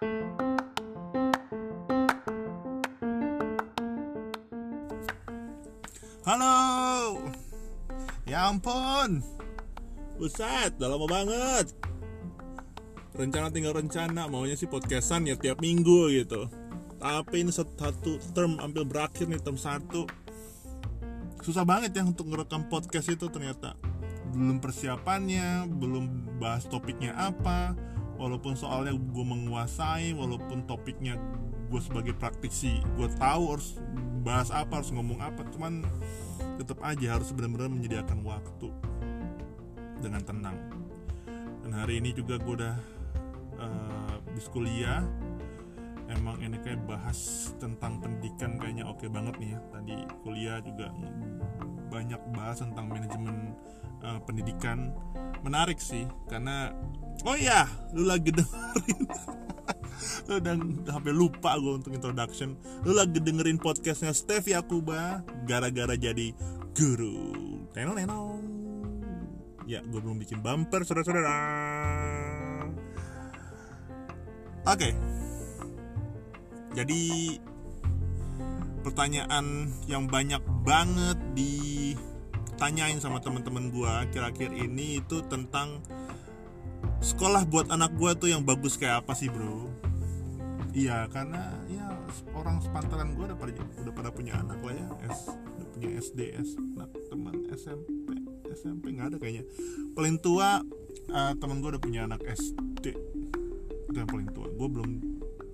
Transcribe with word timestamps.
Halo. 0.00 0.16
Ya 8.24 8.48
ampun. 8.48 9.20
Buset, 10.16 10.80
udah 10.80 10.88
lama 10.88 11.04
banget. 11.04 11.76
Rencana 13.12 13.52
tinggal 13.52 13.76
rencana, 13.76 14.24
maunya 14.24 14.56
sih 14.56 14.64
podcastan 14.64 15.28
ya 15.28 15.36
tiap 15.36 15.60
minggu 15.60 16.08
gitu. 16.16 16.48
Tapi 16.96 17.44
ini 17.44 17.52
satu 17.52 18.16
term 18.32 18.56
ambil 18.56 18.88
berakhir 18.88 19.28
nih 19.28 19.44
term 19.44 19.60
satu. 19.60 20.08
Susah 21.44 21.68
banget 21.68 22.00
ya 22.00 22.08
untuk 22.08 22.32
ngerekam 22.32 22.72
podcast 22.72 23.12
itu 23.12 23.28
ternyata. 23.28 23.76
Belum 24.32 24.64
persiapannya, 24.64 25.68
belum 25.68 26.40
bahas 26.40 26.64
topiknya 26.64 27.12
apa. 27.20 27.89
Walaupun 28.20 28.52
soalnya 28.52 28.92
gue 28.92 29.24
menguasai, 29.24 30.12
walaupun 30.12 30.68
topiknya 30.68 31.16
gue 31.72 31.80
sebagai 31.80 32.12
praktisi, 32.12 32.84
gue 33.00 33.08
tahu 33.16 33.56
harus 33.56 33.80
bahas 34.20 34.52
apa, 34.52 34.84
harus 34.84 34.92
ngomong 34.92 35.24
apa. 35.24 35.40
Cuman 35.48 35.80
tetap 36.60 36.84
aja 36.84 37.16
harus 37.16 37.32
benar-benar 37.32 37.72
menyediakan 37.72 38.20
waktu 38.20 38.68
dengan 40.00 40.20
tenang 40.24 40.56
dan 41.70 41.86
hari 41.86 42.00
ini 42.02 42.10
juga 42.10 42.40
gue 42.40 42.54
udah 42.56 42.76
uh, 43.60 44.16
kuliah 44.50 45.04
emang 46.10 46.40
ini 46.42 46.58
kayak 46.64 46.82
bahas 46.88 47.52
tentang 47.62 48.02
pendidikan 48.02 48.58
kayaknya 48.58 48.88
oke 48.88 49.06
banget 49.06 49.38
nih 49.38 49.50
ya 49.54 49.60
tadi 49.70 49.94
kuliah 50.26 50.58
juga 50.64 50.90
banyak 51.90 52.20
bahas 52.32 52.62
tentang 52.62 52.86
manajemen 52.86 53.58
uh, 54.06 54.22
pendidikan. 54.22 54.94
Menarik 55.42 55.82
sih 55.82 56.06
karena 56.30 56.70
oh 57.26 57.36
ya 57.36 57.66
lu 57.92 58.06
lagi 58.06 58.30
dengerin. 58.30 59.04
Lu 60.32 60.40
udah 60.40 60.56
sampai 60.88 61.12
lupa 61.12 61.60
gue 61.60 61.76
untuk 61.76 61.92
introduction. 61.92 62.56
Lu 62.88 62.96
lagi 62.96 63.20
dengerin 63.20 63.60
podcastnya 63.60 64.16
Steph 64.16 64.48
Yakuba 64.48 65.20
gara-gara 65.44 65.92
jadi 65.92 66.32
guru. 66.72 67.68
Tenong 67.76 68.00
tenong. 68.00 68.42
Ya 69.68 69.84
gue 69.84 70.00
belum 70.00 70.16
bikin 70.22 70.40
bumper 70.40 70.88
saudara-saudara. 70.88 71.36
Oke. 74.64 74.76
Okay. 74.76 74.92
jadi 76.70 77.02
pertanyaan 78.80 79.68
yang 79.84 80.08
banyak 80.08 80.40
banget 80.64 81.18
ditanyain 81.36 82.98
sama 83.00 83.20
teman-teman 83.20 83.68
gue 83.68 83.94
kira-kira 84.12 84.52
ini 84.52 85.00
itu 85.00 85.20
tentang 85.28 85.84
sekolah 87.00 87.44
buat 87.48 87.68
anak 87.72 87.96
gue 87.96 88.10
tuh 88.16 88.28
yang 88.32 88.44
bagus 88.44 88.76
kayak 88.76 89.04
apa 89.04 89.12
sih 89.16 89.28
bro? 89.28 89.68
Iya 90.70 91.10
karena 91.10 91.50
ya 91.66 91.88
orang 92.36 92.62
sepantaran 92.62 93.16
gue 93.18 93.24
udah 93.26 93.38
pada 93.38 93.52
udah 93.56 93.94
pada 93.96 94.10
punya 94.14 94.38
anak 94.38 94.60
lah 94.62 94.74
ya 94.76 94.86
S 95.10 95.32
udah 95.34 95.66
punya 95.74 95.88
SD 95.98 96.20
S 96.38 96.54
anak 96.56 96.90
teman 97.10 97.36
SMP 97.50 98.16
SMP 98.54 98.94
nggak 98.94 99.14
ada 99.14 99.16
kayaknya. 99.18 99.44
Paling 99.96 100.16
tua 100.22 100.62
uh, 101.10 101.32
teman 101.36 101.58
gue 101.58 101.74
udah 101.74 101.82
punya 101.82 102.06
anak 102.06 102.22
SD 102.22 102.94
itu 103.90 103.96
yang 103.98 104.06
paling 104.06 104.30
tua. 104.30 104.46
Gue 104.54 104.68
belum 104.70 104.90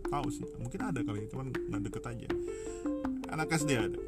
tahu 0.09 0.29
sih. 0.31 0.47
Mungkin 0.59 0.81
ada 0.81 1.01
kali 1.03 1.27
cuman 1.31 1.53
nggak 1.53 1.83
deket 1.91 2.05
aja. 2.07 2.29
Anak 3.31 3.49
SD 3.53 3.71
ada. 3.77 4.01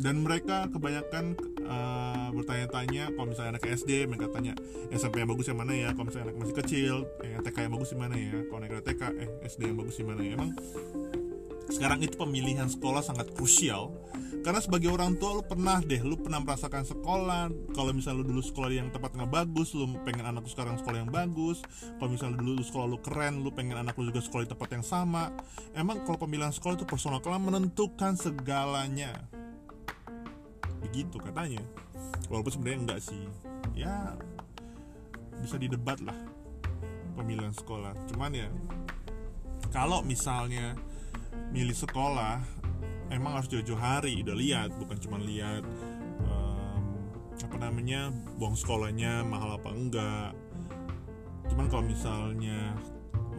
Dan 0.00 0.24
mereka 0.24 0.64
kebanyakan 0.72 1.36
uh, 1.68 2.28
bertanya-tanya 2.32 3.12
kalau 3.12 3.26
misalnya 3.28 3.60
anak 3.60 3.64
SD 3.68 4.08
mereka 4.08 4.32
tanya 4.32 4.56
SMP 4.88 5.20
yang 5.20 5.30
bagus 5.30 5.46
yang 5.52 5.60
mana 5.60 5.72
ya? 5.76 5.88
Kalau 5.92 6.06
misalnya 6.08 6.32
anak 6.32 6.36
masih 6.40 6.56
kecil 6.64 6.94
yang 7.20 7.40
TK 7.44 7.56
yang 7.68 7.72
bagus 7.76 7.88
yang 7.92 8.00
mana 8.00 8.16
ya? 8.16 8.36
Kalau 8.48 8.58
anak 8.64 8.82
TK 8.84 9.02
eh 9.20 9.28
SD 9.44 9.60
yang 9.68 9.78
bagus 9.78 9.94
yang 10.00 10.08
mana 10.08 10.22
ya? 10.24 10.32
Emang 10.40 10.50
sekarang 11.70 12.02
itu 12.02 12.18
pemilihan 12.18 12.66
sekolah 12.66 13.00
sangat 13.00 13.30
krusial. 13.32 13.94
Karena 14.40 14.58
sebagai 14.58 14.88
orang 14.88 15.20
tua 15.20 15.36
lu 15.36 15.44
pernah 15.44 15.78
deh 15.84 16.00
lu 16.00 16.16
pernah 16.18 16.42
merasakan 16.42 16.82
sekolah. 16.82 17.52
Kalau 17.76 17.92
misalnya 17.94 18.24
lu 18.24 18.34
dulu 18.34 18.42
sekolah 18.42 18.68
yang 18.72 18.88
tempat 18.90 19.14
nggak 19.14 19.30
bagus 19.30 19.76
lu 19.76 19.86
pengen 20.02 20.26
anak 20.26 20.42
lu 20.42 20.50
sekarang 20.50 20.80
sekolah 20.80 20.98
yang 21.06 21.12
bagus. 21.12 21.62
Kalau 22.00 22.10
misalnya 22.10 22.40
dulu 22.42 22.58
lu 22.58 22.64
sekolah 22.64 22.86
lu 22.88 22.98
keren 22.98 23.44
lu 23.44 23.54
pengen 23.54 23.78
anak 23.78 23.94
lu 24.00 24.10
juga 24.10 24.24
sekolah 24.24 24.42
di 24.48 24.50
tempat 24.50 24.68
yang 24.74 24.84
sama. 24.84 25.30
Emang 25.76 26.02
kalau 26.02 26.18
pemilihan 26.18 26.50
sekolah 26.50 26.74
itu 26.80 26.86
personal 26.88 27.22
karena 27.22 27.38
menentukan 27.38 28.16
segalanya. 28.16 29.12
Begitu 30.82 31.20
katanya. 31.20 31.62
Walaupun 32.32 32.50
sebenarnya 32.50 32.78
enggak 32.82 33.00
sih. 33.04 33.24
Ya 33.76 34.16
bisa 35.40 35.56
didebat 35.56 36.00
lah 36.00 36.16
pemilihan 37.12 37.52
sekolah. 37.52 37.92
Cuman 38.08 38.32
ya 38.32 38.48
kalau 39.68 40.00
misalnya 40.00 40.74
milih 41.50 41.74
sekolah 41.74 42.38
emang 43.10 43.38
harus 43.38 43.50
jauh-jauh 43.50 43.78
hari. 43.78 44.22
Udah 44.22 44.36
lihat 44.38 44.70
bukan 44.78 44.96
cuma 45.02 45.18
lihat 45.18 45.66
um, 46.26 46.82
apa 47.36 47.56
namanya 47.58 48.14
buang 48.38 48.54
sekolahnya 48.54 49.26
mahal 49.26 49.58
apa 49.58 49.70
enggak. 49.74 50.30
Cuman 51.50 51.66
kalau 51.66 51.84
misalnya 51.84 52.78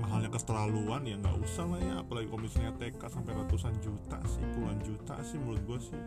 mahalnya 0.04 0.34
keterlaluan 0.34 1.08
ya 1.08 1.16
nggak 1.18 1.38
usah 1.40 1.66
lah 1.66 1.80
ya. 1.80 1.94
Apalagi 2.04 2.28
kalau 2.28 2.42
misalnya 2.44 2.72
TK 2.76 3.02
sampai 3.08 3.32
ratusan 3.32 3.74
juta 3.80 4.20
sih 4.28 4.44
puluhan 4.54 4.80
juta 4.84 5.16
sih 5.24 5.38
menurut 5.40 5.64
gue 5.64 5.80
sih. 5.80 6.02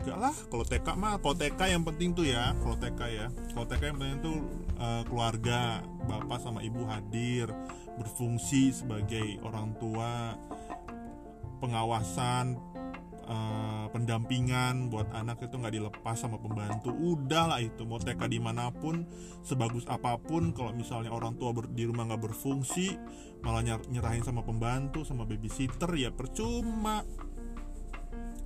Enggak 0.00 0.16
lah 0.16 0.34
kalau 0.48 0.64
TK 0.64 0.88
mah 0.96 1.18
kalau 1.18 1.36
TK 1.36 1.60
yang 1.76 1.82
penting 1.84 2.14
tuh 2.14 2.24
ya 2.24 2.54
kalau 2.62 2.78
TK 2.78 3.00
ya. 3.10 3.26
Kalau 3.52 3.66
TK 3.66 3.82
yang 3.90 3.98
penting 3.98 4.20
tuh 4.22 4.36
uh, 4.80 5.02
keluarga 5.06 5.84
bapak 6.08 6.40
sama 6.40 6.64
ibu 6.64 6.88
hadir 6.88 7.52
berfungsi 8.00 8.72
sebagai 8.72 9.38
orang 9.44 9.76
tua 9.76 10.34
pengawasan 11.60 12.56
uh, 13.28 13.86
pendampingan 13.92 14.90
buat 14.90 15.06
anak 15.14 15.44
itu 15.44 15.54
nggak 15.54 15.74
dilepas 15.76 16.16
sama 16.18 16.40
pembantu. 16.40 16.90
Udahlah 16.90 17.62
itu 17.62 17.86
mau 17.86 18.00
TK 18.02 18.26
di 18.26 18.40
mana 18.42 18.74
pun 18.74 19.06
sebagus 19.46 19.86
apa 19.86 20.18
pun 20.18 20.50
kalau 20.56 20.74
misalnya 20.74 21.14
orang 21.14 21.38
tua 21.38 21.54
ber, 21.54 21.70
di 21.70 21.86
rumah 21.86 22.10
nggak 22.10 22.32
berfungsi 22.32 22.96
malah 23.40 23.64
nyerahin 23.64 24.24
sama 24.24 24.44
pembantu 24.44 25.06
sama 25.06 25.28
babysitter 25.28 25.88
ya 25.94 26.10
percuma. 26.10 27.06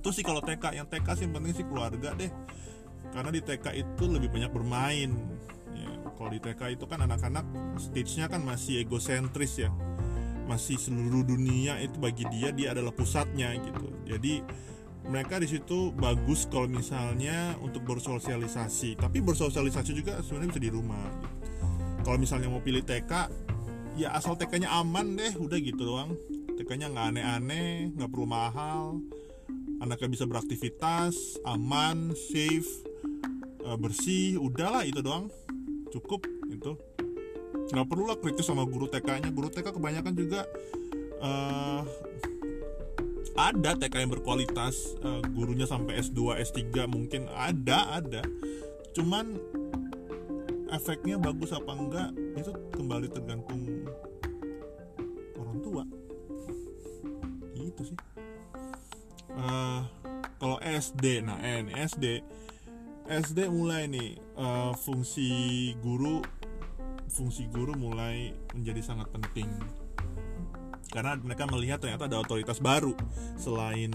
Terus 0.03 0.21
sih 0.21 0.25
kalau 0.25 0.43
TK 0.43 0.77
yang 0.77 0.87
TK 0.87 1.07
sih 1.17 1.25
penting 1.25 1.53
sih 1.55 1.65
keluarga 1.65 2.13
deh. 2.13 2.29
Karena 3.09 3.31
di 3.31 3.41
TK 3.41 3.65
itu 3.73 4.03
lebih 4.05 4.27
banyak 4.27 4.51
bermain 4.51 5.09
ya, 5.71 5.91
kalau 6.15 6.31
di 6.31 6.39
TK 6.39 6.79
itu 6.79 6.87
kan 6.87 7.03
anak-anak 7.03 7.43
stage-nya 7.75 8.31
kan 8.31 8.41
masih 8.41 8.81
egosentris 8.87 9.59
ya. 9.59 9.69
Masih 10.47 10.79
seluruh 10.79 11.27
dunia 11.27 11.75
itu 11.83 11.99
bagi 11.99 12.23
dia 12.31 12.55
dia 12.55 12.71
adalah 12.71 12.95
pusatnya 12.95 13.51
gitu. 13.59 13.91
Jadi 14.07 14.39
mereka 15.05 15.37
di 15.37 15.47
situ 15.51 15.91
bagus 15.93 16.47
kalau 16.47 16.71
misalnya 16.71 17.53
untuk 17.59 17.83
bersosialisasi. 17.83 18.95
Tapi 18.97 19.19
bersosialisasi 19.21 19.91
juga 19.91 20.23
sebenarnya 20.23 20.49
bisa 20.55 20.63
di 20.63 20.71
rumah 20.71 21.05
gitu. 21.21 21.33
kalau 22.05 22.21
misalnya 22.21 22.53
mau 22.53 22.61
pilih 22.61 22.85
TK 22.85 23.11
ya 23.97 24.13
asal 24.13 24.37
TK-nya 24.37 24.69
aman 24.69 25.17
deh 25.17 25.33
udah 25.35 25.57
gitu 25.59 25.81
doang. 25.83 26.15
TK-nya 26.55 26.93
nggak 26.93 27.05
aneh-aneh 27.11 27.91
nggak 27.91 28.09
perlu 28.09 28.27
mahal. 28.29 29.03
Anaknya 29.83 30.07
bisa 30.07 30.23
beraktivitas 30.23 31.41
aman 31.43 32.15
safe 32.15 32.69
eh, 33.65 33.77
bersih 33.81 34.39
udahlah 34.39 34.87
itu 34.87 35.03
doang 35.03 35.27
cukup 35.95 36.27
itu 36.51 36.75
nggak 37.71 37.87
perlu 37.87 38.05
lah 38.11 38.19
kritis 38.19 38.45
sama 38.45 38.67
guru 38.67 38.85
TK-nya 38.91 39.31
guru 39.31 39.47
TK 39.47 39.73
kebanyakan 39.73 40.13
juga 40.13 40.43
uh, 41.23 41.81
ada 43.35 43.75
TK 43.75 44.07
yang 44.07 44.11
berkualitas 44.15 44.95
uh, 45.03 45.19
gurunya 45.35 45.67
sampai 45.67 45.99
S2 45.99 46.39
S3 46.39 46.87
mungkin 46.87 47.27
ada 47.35 47.99
ada. 47.99 48.23
Cuman 48.95 49.35
efeknya 50.71 51.19
bagus 51.19 51.51
apa 51.51 51.71
enggak 51.75 52.09
itu 52.39 52.51
kembali 52.79 53.07
tergantung 53.11 53.59
orang 55.35 55.57
tua. 55.59 55.83
Gitu 57.59 57.91
sih. 57.91 57.99
Uh, 59.35 59.83
kalau 60.39 60.55
SD 60.63 61.27
nah 61.27 61.35
N 61.43 61.75
SD 61.75 62.23
SD 63.03 63.51
mulai 63.51 63.91
nih 63.91 64.15
uh, 64.35 64.71
fungsi 64.75 65.73
guru 65.79 66.23
fungsi 67.11 67.47
guru 67.47 67.75
mulai 67.75 68.33
menjadi 68.55 68.81
sangat 68.81 69.07
penting 69.13 69.47
karena 70.95 71.19
mereka 71.19 71.43
melihat 71.51 71.83
ternyata 71.83 72.07
ada 72.07 72.23
otoritas 72.23 72.63
baru 72.63 72.95
selain 73.35 73.91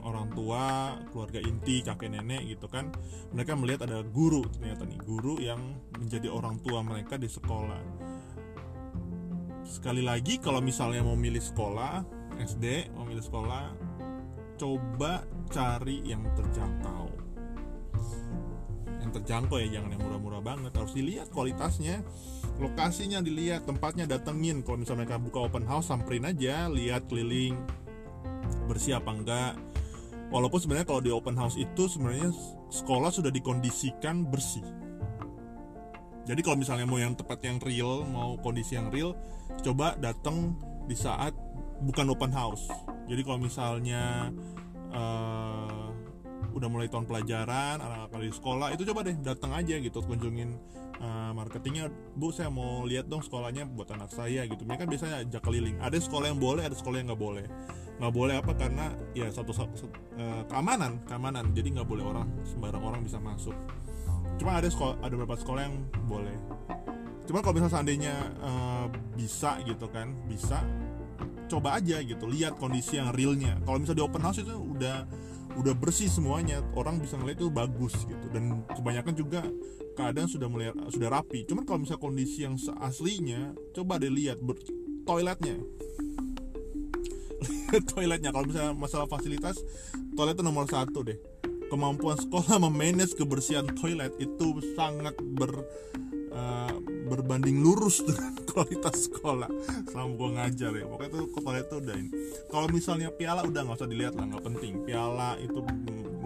orang 0.00 0.32
tua, 0.32 0.96
keluarga 1.12 1.36
inti, 1.36 1.84
kakek 1.84 2.08
nenek 2.08 2.56
gitu 2.56 2.64
kan. 2.64 2.88
Mereka 3.36 3.52
melihat 3.60 3.84
ada 3.84 4.00
guru 4.00 4.44
ternyata 4.48 4.88
nih, 4.88 5.00
guru 5.04 5.36
yang 5.36 5.60
menjadi 6.00 6.32
orang 6.32 6.56
tua 6.64 6.80
mereka 6.80 7.20
di 7.20 7.28
sekolah. 7.28 7.82
Sekali 9.68 10.00
lagi 10.00 10.40
kalau 10.40 10.64
misalnya 10.64 11.04
mau 11.04 11.14
milih 11.14 11.44
sekolah, 11.44 12.02
SD, 12.40 12.96
mau 12.96 13.04
milih 13.04 13.22
sekolah, 13.22 13.64
coba 14.56 15.22
cari 15.52 16.02
yang 16.08 16.24
terjangkau. 16.34 17.29
Yang 19.10 19.26
terjangkau 19.26 19.58
ya, 19.58 19.68
jangan 19.74 19.90
yang 19.98 20.02
murah-murah 20.06 20.38
banget, 20.38 20.70
harus 20.78 20.94
dilihat 20.94 21.34
kualitasnya 21.34 22.06
lokasinya 22.60 23.18
dilihat 23.24 23.64
tempatnya 23.64 24.06
datengin. 24.06 24.62
Kalau 24.62 24.84
misalnya 24.84 25.08
mereka 25.08 25.16
buka 25.18 25.38
open 25.50 25.64
house 25.66 25.88
samperin 25.88 26.28
aja 26.28 26.68
lihat 26.68 27.08
keliling 27.08 27.56
bersih 28.68 29.00
apa 29.00 29.10
enggak. 29.10 29.52
Walaupun 30.30 30.62
sebenarnya 30.62 30.86
kalau 30.86 31.02
di 31.02 31.10
open 31.10 31.34
house 31.34 31.58
itu 31.58 31.90
sebenarnya 31.90 32.30
sekolah 32.70 33.10
sudah 33.10 33.34
dikondisikan 33.34 34.28
bersih. 34.28 34.62
Jadi 36.28 36.40
kalau 36.46 36.54
misalnya 36.60 36.86
mau 36.86 37.00
yang 37.00 37.18
tepat 37.18 37.42
yang 37.42 37.58
real 37.58 38.06
mau 38.06 38.38
kondisi 38.38 38.78
yang 38.78 38.92
real 38.94 39.18
coba 39.66 39.98
datang 39.98 40.54
di 40.86 40.94
saat 40.94 41.34
bukan 41.82 42.14
open 42.14 42.30
house. 42.30 42.70
Jadi 43.10 43.26
kalau 43.26 43.42
misalnya 43.42 44.30
uh, 44.94 45.59
udah 46.50 46.68
mulai 46.68 46.86
tahun 46.90 47.06
pelajaran 47.06 47.78
anak-anak 47.78 48.34
sekolah 48.34 48.68
itu 48.74 48.82
coba 48.90 49.06
deh 49.06 49.16
datang 49.22 49.54
aja 49.54 49.78
gitu 49.78 50.02
kunjungin 50.02 50.58
uh, 51.00 51.32
marketingnya. 51.34 51.88
Bu 52.14 52.30
saya 52.30 52.52
mau 52.52 52.84
lihat 52.84 53.08
dong 53.08 53.24
sekolahnya 53.24 53.66
buat 53.66 53.90
anak 53.90 54.12
saya 54.12 54.44
gitu. 54.46 54.62
Mereka 54.68 54.86
biasanya 54.86 55.24
ajak 55.24 55.42
keliling. 55.42 55.80
Ada 55.80 55.98
sekolah 55.98 56.30
yang 56.30 56.40
boleh 56.40 56.62
ada 56.68 56.76
sekolah 56.76 56.96
yang 57.00 57.08
nggak 57.10 57.22
boleh. 57.22 57.46
Nggak 58.00 58.14
boleh 58.16 58.34
apa 58.40 58.52
karena 58.56 58.86
ya 59.12 59.28
satu, 59.28 59.52
satu 59.52 59.88
uh, 60.20 60.42
keamanan 60.48 61.00
keamanan. 61.08 61.50
Jadi 61.56 61.80
nggak 61.80 61.88
boleh 61.88 62.04
orang 62.04 62.28
sembarang 62.44 62.82
orang 62.84 63.00
bisa 63.02 63.18
masuk. 63.18 63.56
Cuma 64.40 64.56
ada 64.56 64.68
sekolah 64.68 65.00
ada 65.04 65.12
beberapa 65.16 65.36
sekolah 65.36 65.62
yang 65.64 65.76
boleh. 66.08 66.36
Cuma 67.28 67.44
kalau 67.44 67.60
misalnya 67.60 67.74
seandainya 67.76 68.14
uh, 68.40 68.86
bisa 69.14 69.60
gitu 69.62 69.86
kan 69.92 70.12
bisa 70.26 70.64
coba 71.50 71.82
aja 71.82 71.98
gitu. 72.00 72.24
Lihat 72.30 72.56
kondisi 72.56 72.96
yang 72.96 73.10
realnya. 73.12 73.58
Kalau 73.66 73.82
misalnya 73.82 74.00
di 74.00 74.06
open 74.06 74.22
house 74.22 74.40
itu 74.40 74.54
udah 74.54 75.04
udah 75.58 75.74
bersih 75.74 76.06
semuanya 76.06 76.62
orang 76.78 77.02
bisa 77.02 77.18
ngeliat 77.18 77.38
itu 77.40 77.50
bagus 77.50 77.94
gitu. 78.06 78.26
Dan 78.30 78.62
kebanyakan 78.70 79.14
juga 79.16 79.40
keadaan 79.98 80.28
sudah 80.30 80.46
mulai 80.46 80.70
sudah 80.92 81.08
rapi. 81.10 81.46
Cuman 81.46 81.66
kalau 81.66 81.82
misalnya 81.82 82.02
kondisi 82.02 82.46
yang 82.46 82.54
aslinya 82.80 83.54
coba 83.74 83.98
deh 83.98 84.12
lihat 84.12 84.38
toiletnya. 85.04 85.58
Toiletnya 87.94 88.34
kalau 88.34 88.50
misalnya 88.50 88.74
masalah 88.74 89.06
fasilitas 89.06 89.56
toilet 90.18 90.36
itu 90.36 90.44
nomor 90.44 90.66
satu 90.66 91.06
deh. 91.06 91.16
Kemampuan 91.70 92.18
sekolah 92.18 92.58
memanage 92.66 93.14
kebersihan 93.14 93.66
toilet 93.78 94.10
itu 94.18 94.58
sangat 94.74 95.14
ber 95.22 95.54
uh, 96.34 96.74
berbanding 97.06 97.62
lurus 97.62 98.02
dengan 98.02 98.39
kualitas 98.50 99.08
sekolah. 99.08 99.50
Selama 99.88 100.12
gue 100.14 100.28
ngajar 100.36 100.72
ya 100.74 100.84
pokoknya 100.86 101.10
tuh 101.14 101.24
toilet 101.40 101.66
itu 101.66 101.76
udah 101.80 101.94
ini. 101.96 102.10
Kalau 102.50 102.66
misalnya 102.68 103.08
piala 103.14 103.40
udah 103.46 103.60
nggak 103.64 103.78
usah 103.78 103.88
dilihat 103.90 104.14
lah 104.18 104.24
nggak 104.26 104.44
penting. 104.44 104.72
Piala 104.84 105.30
itu 105.38 105.58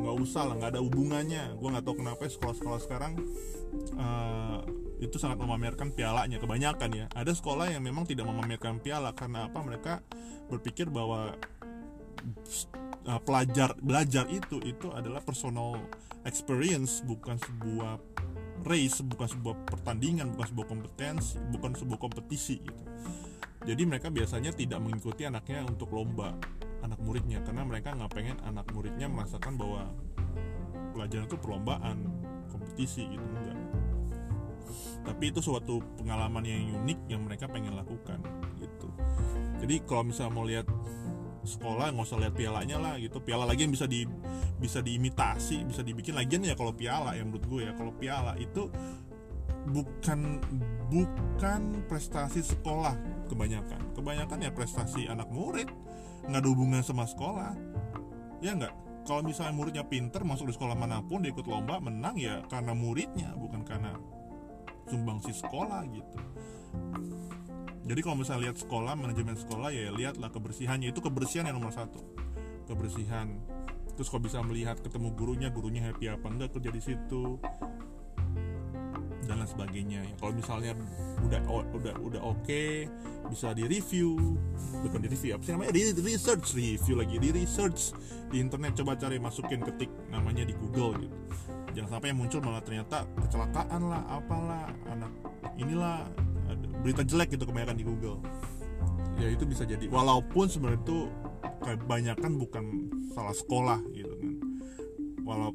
nggak 0.00 0.16
usah 0.20 0.42
lah 0.48 0.54
nggak 0.58 0.70
ada 0.76 0.80
hubungannya. 0.82 1.44
Gue 1.56 1.68
nggak 1.70 1.84
tahu 1.84 1.96
kenapa 2.00 2.22
sekolah-sekolah 2.26 2.80
sekarang 2.82 3.12
uh, 3.96 4.60
itu 5.00 5.16
sangat 5.20 5.36
memamerkan 5.40 5.92
pialanya 5.92 6.40
kebanyakan 6.40 6.90
ya. 6.92 7.06
Ada 7.12 7.36
sekolah 7.36 7.72
yang 7.72 7.84
memang 7.84 8.08
tidak 8.08 8.24
memamerkan 8.28 8.80
piala 8.80 9.12
karena 9.12 9.48
apa? 9.48 9.60
Mereka 9.60 9.92
berpikir 10.48 10.88
bahwa 10.88 11.36
uh, 13.08 13.20
pelajar 13.24 13.76
belajar 13.80 14.24
itu 14.32 14.60
itu 14.64 14.88
adalah 14.92 15.20
personal 15.20 15.76
experience 16.24 17.04
bukan 17.04 17.36
sebuah 17.36 18.00
race 18.64 19.04
bukan 19.04 19.28
sebuah 19.28 19.56
pertandingan 19.68 20.32
bukan 20.32 20.46
sebuah 20.50 20.66
kompetensi 20.66 21.36
bukan 21.52 21.72
sebuah 21.76 21.98
kompetisi 22.00 22.58
gitu. 22.64 22.82
Jadi 23.64 23.82
mereka 23.88 24.12
biasanya 24.12 24.52
tidak 24.52 24.80
mengikuti 24.80 25.24
anaknya 25.24 25.64
untuk 25.64 25.92
lomba 25.92 26.36
anak 26.84 27.00
muridnya 27.00 27.40
karena 27.40 27.64
mereka 27.64 27.96
nggak 27.96 28.12
pengen 28.12 28.36
anak 28.44 28.68
muridnya 28.76 29.08
merasakan 29.08 29.56
bahwa 29.56 29.88
pelajaran 30.92 31.24
itu 31.24 31.38
perlombaan 31.40 31.96
kompetisi 32.52 33.08
gitu 33.08 33.24
enggak. 33.24 33.58
Tapi 35.04 35.24
itu 35.32 35.40
suatu 35.40 35.80
pengalaman 36.00 36.44
yang 36.44 36.84
unik 36.84 37.00
yang 37.08 37.24
mereka 37.24 37.48
pengen 37.48 37.76
lakukan 37.76 38.20
gitu. 38.60 38.88
Jadi 39.64 39.80
kalau 39.88 40.12
misalnya 40.12 40.32
mau 40.32 40.44
lihat 40.44 40.68
sekolah 41.44 41.92
nggak 41.92 42.06
usah 42.08 42.18
lihat 42.20 42.34
pialanya 42.34 42.76
lah 42.80 42.94
gitu. 42.98 43.20
Piala 43.20 43.44
lagi 43.44 43.68
yang 43.68 43.72
bisa 43.72 43.84
di 43.84 44.08
bisa 44.58 44.80
diimitasi 44.80 45.68
bisa 45.68 45.84
dibikin 45.84 46.16
lagian 46.16 46.42
ya 46.42 46.56
kalau 46.56 46.72
piala 46.72 47.14
yang 47.14 47.30
menurut 47.30 47.44
gue 47.46 47.60
ya. 47.68 47.72
Kalau 47.76 47.92
piala 47.94 48.32
itu 48.40 48.72
bukan 49.64 50.40
bukan 50.92 51.60
prestasi 51.88 52.40
sekolah 52.42 52.96
kebanyakan. 53.28 53.94
Kebanyakan 53.94 54.38
ya 54.44 54.50
prestasi 54.50 55.06
anak 55.06 55.28
murid 55.28 55.68
nggak 56.24 56.40
ada 56.40 56.48
hubungan 56.48 56.80
sama 56.80 57.04
sekolah. 57.04 57.52
Ya 58.40 58.56
nggak? 58.56 58.74
Kalau 59.04 59.20
misalnya 59.20 59.52
muridnya 59.52 59.84
pinter 59.84 60.24
masuk 60.24 60.48
di 60.48 60.56
sekolah 60.56 60.72
mana 60.72 61.04
pun 61.04 61.20
dia 61.20 61.28
ikut 61.28 61.44
lomba 61.44 61.76
menang 61.76 62.16
ya 62.16 62.40
karena 62.48 62.72
muridnya 62.72 63.36
bukan 63.36 63.60
karena 63.60 63.92
sumbangsi 64.88 65.32
sekolah 65.32 65.84
gitu 65.92 66.18
jadi 67.84 68.00
kalau 68.00 68.16
misalnya 68.16 68.48
lihat 68.48 68.56
sekolah 68.56 68.96
manajemen 68.96 69.36
sekolah 69.36 69.68
ya 69.68 69.92
lihatlah 69.92 70.32
kebersihannya. 70.32 70.88
Itu 70.88 71.04
kebersihan 71.04 71.44
yang 71.44 71.60
nomor 71.60 71.76
satu. 71.76 72.00
Kebersihan. 72.64 73.36
Terus 73.94 74.08
kalau 74.08 74.24
bisa 74.24 74.40
melihat 74.40 74.80
ketemu 74.80 75.12
gurunya 75.12 75.48
gurunya 75.52 75.84
happy 75.92 76.08
apa 76.08 76.26
enggak 76.32 76.56
kerja 76.56 76.72
di 76.72 76.80
situ. 76.80 77.36
Dan 79.28 79.36
lain 79.36 79.48
sebagainya. 79.48 80.00
Ya 80.00 80.14
kalau 80.16 80.32
misalnya 80.32 80.72
udah 81.28 81.40
udah 81.76 81.94
udah 82.00 82.20
oke 82.24 82.40
okay, 82.44 82.88
bisa 83.28 83.52
di 83.52 83.68
review 83.68 84.36
bukan 84.80 85.00
di 85.04 85.08
review 85.12 85.36
apa 85.36 85.42
sih 85.44 85.52
namanya? 85.52 85.72
Di 85.76 85.92
research 86.00 86.56
review 86.56 86.96
lagi 86.96 87.16
di 87.20 87.30
research 87.36 87.92
di 88.32 88.40
internet 88.40 88.80
coba 88.80 88.96
cari 88.96 89.20
masukin 89.20 89.60
ketik 89.60 89.92
namanya 90.08 90.48
di 90.48 90.56
Google 90.56 91.04
gitu. 91.04 91.16
Jangan 91.76 92.00
sampai 92.00 92.16
yang 92.16 92.18
muncul 92.24 92.40
malah 92.40 92.64
ternyata 92.64 93.04
kecelakaan 93.20 93.92
lah 93.92 94.02
apalah 94.08 94.72
anak 94.88 95.12
inilah 95.60 96.08
berita 96.84 97.00
jelek 97.00 97.32
gitu 97.32 97.48
kebanyakan 97.48 97.80
di 97.80 97.84
Google. 97.88 98.20
Ya 99.16 99.32
itu 99.32 99.48
bisa 99.48 99.64
jadi. 99.64 99.88
Walaupun 99.88 100.52
sebenarnya 100.52 100.84
itu 100.84 101.08
kebanyakan 101.64 102.36
bukan 102.36 102.64
salah 103.16 103.32
sekolah 103.32 103.80
gitu 103.96 104.12
kan. 104.20 104.32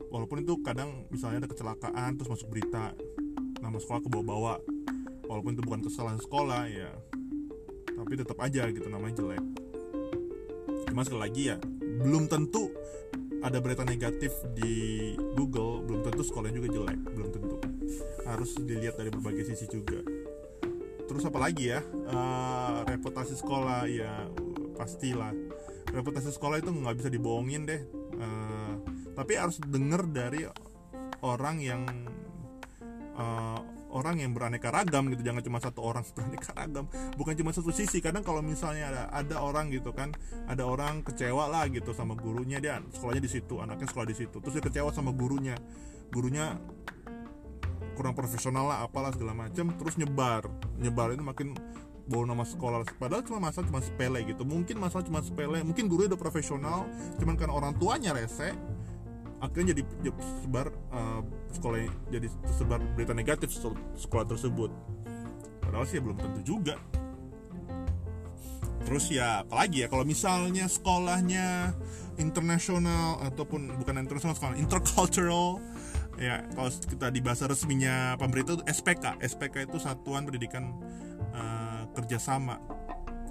Walaupun 0.09 0.41
itu 0.41 0.57
kadang 0.65 1.05
misalnya 1.13 1.45
ada 1.45 1.49
kecelakaan 1.53 2.17
terus 2.17 2.33
masuk 2.33 2.49
berita 2.49 2.97
nama 3.61 3.77
sekolah 3.77 4.01
ke 4.01 4.09
bawah-bawah 4.09 4.57
walaupun 5.29 5.53
itu 5.53 5.61
bukan 5.61 5.85
kesalahan 5.85 6.17
sekolah 6.17 6.65
ya. 6.65 6.89
Tapi 7.93 8.13
tetap 8.17 8.41
aja 8.41 8.65
gitu 8.73 8.89
namanya 8.89 9.21
jelek. 9.21 9.45
Cuma 10.89 11.05
sekali 11.05 11.21
lagi 11.21 11.43
ya 11.53 11.61
belum 12.01 12.25
tentu 12.25 12.73
ada 13.45 13.61
berita 13.61 13.85
negatif 13.85 14.33
di 14.57 15.13
Google 15.37 15.85
belum 15.85 16.01
tentu 16.09 16.25
sekolahnya 16.25 16.57
juga 16.57 16.69
jelek 16.73 16.99
belum 17.13 17.29
tentu. 17.29 17.55
Harus 18.25 18.57
dilihat 18.57 18.97
dari 18.97 19.13
berbagai 19.13 19.53
sisi 19.53 19.69
juga 19.69 20.01
terus 21.09 21.25
apa 21.25 21.41
lagi 21.41 21.73
ya? 21.73 21.81
Uh, 22.05 22.85
reputasi 22.85 23.33
sekolah 23.33 23.89
ya 23.89 24.29
pastilah. 24.77 25.33
Reputasi 25.89 26.29
sekolah 26.29 26.61
itu 26.61 26.69
nggak 26.69 26.95
bisa 27.01 27.09
dibohongin 27.09 27.65
deh. 27.65 27.81
Uh, 28.13 28.77
tapi 29.17 29.41
harus 29.41 29.57
denger 29.57 30.05
dari 30.05 30.45
orang 31.25 31.57
yang 31.57 31.81
uh, 33.17 33.59
orang 33.89 34.21
yang 34.21 34.31
beraneka 34.37 34.69
ragam 34.69 35.09
gitu. 35.09 35.25
Jangan 35.25 35.41
cuma 35.41 35.57
satu 35.57 35.81
orang 35.81 36.05
beraneka 36.15 36.53
ragam. 36.53 36.85
Bukan 37.17 37.33
cuma 37.33 37.51
satu 37.51 37.73
sisi. 37.73 37.99
Kadang 38.05 38.21
kalau 38.21 38.45
misalnya 38.45 38.93
ada 38.93 39.03
ada 39.09 39.37
orang 39.41 39.73
gitu 39.73 39.89
kan 39.91 40.13
ada 40.45 40.63
orang 40.69 41.01
kecewa 41.01 41.49
lah 41.49 41.65
gitu 41.73 41.91
sama 41.97 42.13
gurunya 42.13 42.61
dia 42.61 42.79
sekolahnya 42.93 43.23
di 43.25 43.31
situ 43.31 43.57
anaknya 43.57 43.89
sekolah 43.89 44.07
di 44.07 44.15
situ. 44.15 44.37
Terus 44.37 44.53
dia 44.61 44.63
kecewa 44.63 44.93
sama 44.93 45.09
gurunya. 45.09 45.57
Gurunya 46.13 46.57
kurang 47.99 48.15
profesional 48.15 48.71
lah 48.71 48.87
apalah 48.87 49.11
segala 49.11 49.35
macam 49.35 49.75
terus 49.75 49.99
nyebar. 49.99 50.47
Nyebar 50.79 51.11
itu 51.11 51.19
makin 51.19 51.51
bawa 52.07 52.23
nama 52.31 52.47
sekolah. 52.47 52.87
Padahal 52.95 53.27
cuma 53.27 53.43
masalah 53.43 53.67
cuma 53.67 53.83
sepele 53.83 54.23
gitu. 54.23 54.47
Mungkin 54.47 54.79
masalah 54.79 55.03
cuma 55.03 55.19
sepele. 55.19 55.59
Mungkin 55.67 55.91
guru 55.91 56.07
udah 56.07 56.15
profesional 56.15 56.87
cuman 57.19 57.35
kan 57.35 57.51
orang 57.51 57.75
tuanya 57.75 58.15
rese 58.15 58.55
akhirnya 59.39 59.71
jadi, 59.71 59.83
sebar 60.43 60.67
uh, 60.91 61.23
sekolah 61.55 61.87
jadi 62.11 62.27
sebar 62.55 62.79
berita 62.95 63.11
negatif 63.11 63.51
sekolah 63.99 64.25
tersebut. 64.27 64.71
Padahal 65.63 65.83
sih 65.87 65.99
ya 65.99 66.01
belum 66.03 66.17
tentu 66.19 66.55
juga. 66.55 66.75
Terus 68.83 69.11
ya 69.11 69.43
apalagi 69.43 69.85
ya 69.85 69.87
kalau 69.91 70.07
misalnya 70.07 70.65
sekolahnya 70.65 71.75
internasional 72.19 73.21
ataupun 73.21 73.79
bukan 73.79 73.95
internasional 74.01 74.35
sekolah 74.35 74.59
intercultural 74.59 75.63
ya 76.19 76.43
kalau 76.51 76.67
kita 76.67 77.07
di 77.09 77.23
bahasa 77.23 77.47
resminya 77.47 78.19
pemerintah 78.19 78.59
itu 78.59 78.63
SPK 78.67 79.23
SPK 79.23 79.71
itu 79.71 79.79
Satuan 79.79 80.27
Pendidikan 80.27 80.75
uh, 81.31 81.87
Kerjasama 81.95 82.59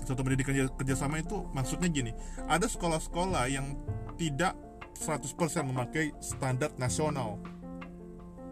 Satuan 0.08 0.32
Pendidikan 0.32 0.56
Kerjasama 0.72 1.20
itu 1.20 1.44
maksudnya 1.52 1.92
gini 1.92 2.16
ada 2.48 2.64
sekolah-sekolah 2.64 3.44
yang 3.52 3.76
tidak 4.16 4.56
100% 4.96 5.36
memakai 5.68 6.16
standar 6.18 6.72
nasional 6.80 7.38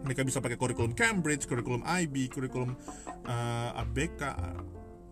mereka 0.07 0.23
bisa 0.23 0.39
pakai 0.39 0.55
kurikulum 0.55 0.95
Cambridge, 0.95 1.49
kurikulum 1.49 1.83
IB, 1.83 2.31
kurikulum 2.31 2.79
uh, 3.27 3.31
eh, 3.75 3.81
ABK, 3.83 4.21
uh, 4.23 4.61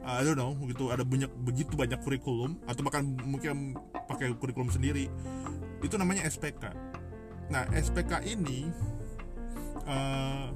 I 0.05 0.23
don't 0.23 0.37
know, 0.39 0.53
gitu 0.69 0.93
ada 0.93 1.01
banyak 1.03 1.27
begitu 1.41 1.75
banyak 1.75 1.99
kurikulum 1.99 2.55
atau 2.63 2.81
bahkan 2.85 3.03
mungkin 3.25 3.75
pakai 4.07 4.31
kurikulum 4.37 4.71
sendiri. 4.71 5.09
Itu 5.83 5.97
namanya 5.97 6.23
SPK. 6.29 6.71
Nah, 7.49 7.67
SPK 7.73 8.23
ini 8.25 8.71
uh, 9.85 10.49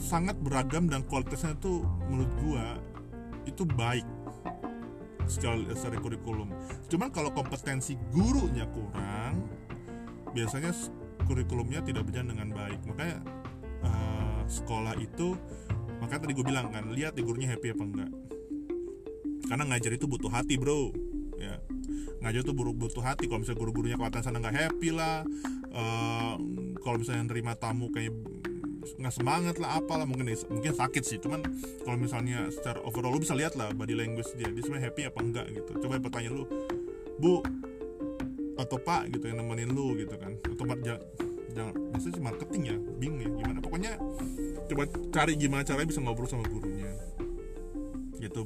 sangat 0.00 0.36
beragam 0.40 0.86
dan 0.86 1.02
kualitasnya 1.04 1.56
itu 1.56 1.82
menurut 2.08 2.32
gua 2.44 2.66
itu 3.46 3.62
baik 3.64 4.06
secara, 5.26 5.58
secara 5.74 5.98
kurikulum. 5.98 6.50
Cuman 6.86 7.10
kalau 7.10 7.30
kompetensi 7.34 7.98
gurunya 8.14 8.66
kurang, 8.70 9.46
biasanya 10.34 10.70
kurikulumnya 11.26 11.82
tidak 11.82 12.06
berjalan 12.06 12.34
dengan 12.34 12.48
baik. 12.54 12.80
Makanya 12.86 13.16
uh, 13.82 14.42
sekolah 14.46 14.94
itu, 14.98 15.34
makanya 15.98 16.20
tadi 16.26 16.32
gue 16.34 16.46
bilang 16.46 16.70
kan, 16.70 16.90
lihat 16.94 17.18
gurunya 17.18 17.54
happy 17.54 17.74
apa 17.74 17.82
enggak. 17.82 18.10
Karena 19.46 19.64
ngajar 19.70 19.92
itu 19.94 20.06
butuh 20.10 20.30
hati 20.30 20.58
bro, 20.58 20.90
ya 21.38 21.58
ngajar 22.26 22.42
itu 22.42 22.52
butuh 22.52 23.02
hati. 23.06 23.30
Kalau 23.30 23.40
misalnya 23.46 23.60
guru-gurunya 23.62 23.96
kelihatan 23.96 24.22
sana 24.26 24.42
nggak 24.42 24.56
happy 24.58 24.90
lah, 24.90 25.22
uh, 25.70 26.34
kalau 26.82 26.96
misalnya 26.98 27.30
nerima 27.30 27.54
tamu 27.54 27.88
kayak 27.94 28.10
nggak 28.86 29.14
semangat 29.14 29.58
lah 29.58 29.82
apalah 29.82 30.06
mungkin 30.06 30.30
mungkin 30.50 30.72
sakit 30.74 31.02
sih. 31.06 31.18
Cuman 31.22 31.42
kalau 31.86 31.98
misalnya 31.98 32.50
secara 32.50 32.82
overall 32.82 33.14
lu 33.14 33.22
bisa 33.22 33.38
lihat 33.38 33.54
lah 33.54 33.70
body 33.70 33.94
language 33.94 34.30
dia. 34.34 34.50
Dia 34.50 34.62
sebenarnya 34.62 34.90
happy 34.90 35.02
apa 35.06 35.18
enggak 35.22 35.46
gitu. 35.54 35.70
Coba 35.86 36.02
bertanya 36.02 36.30
lu 36.34 36.44
bu 37.16 37.40
atau 38.56 38.80
pak 38.80 39.12
gitu 39.12 39.30
yang 39.30 39.42
nemenin 39.42 39.70
lu 39.70 39.94
gitu 39.94 40.14
kan. 40.18 40.34
Atau 40.42 40.64
jangan 40.82 41.02
jangan 41.56 41.74
biasanya 41.94 42.12
sih 42.12 42.22
marketing 42.22 42.62
ya 42.66 42.76
bingung 42.98 43.20
ya 43.22 43.28
gimana. 43.30 43.58
Pokoknya 43.62 43.92
coba 44.66 44.82
cari 45.14 45.32
gimana 45.38 45.62
caranya 45.62 45.88
bisa 45.88 46.00
ngobrol 46.02 46.26
sama 46.26 46.44
gurunya. 46.46 46.90
Gitu. 48.18 48.42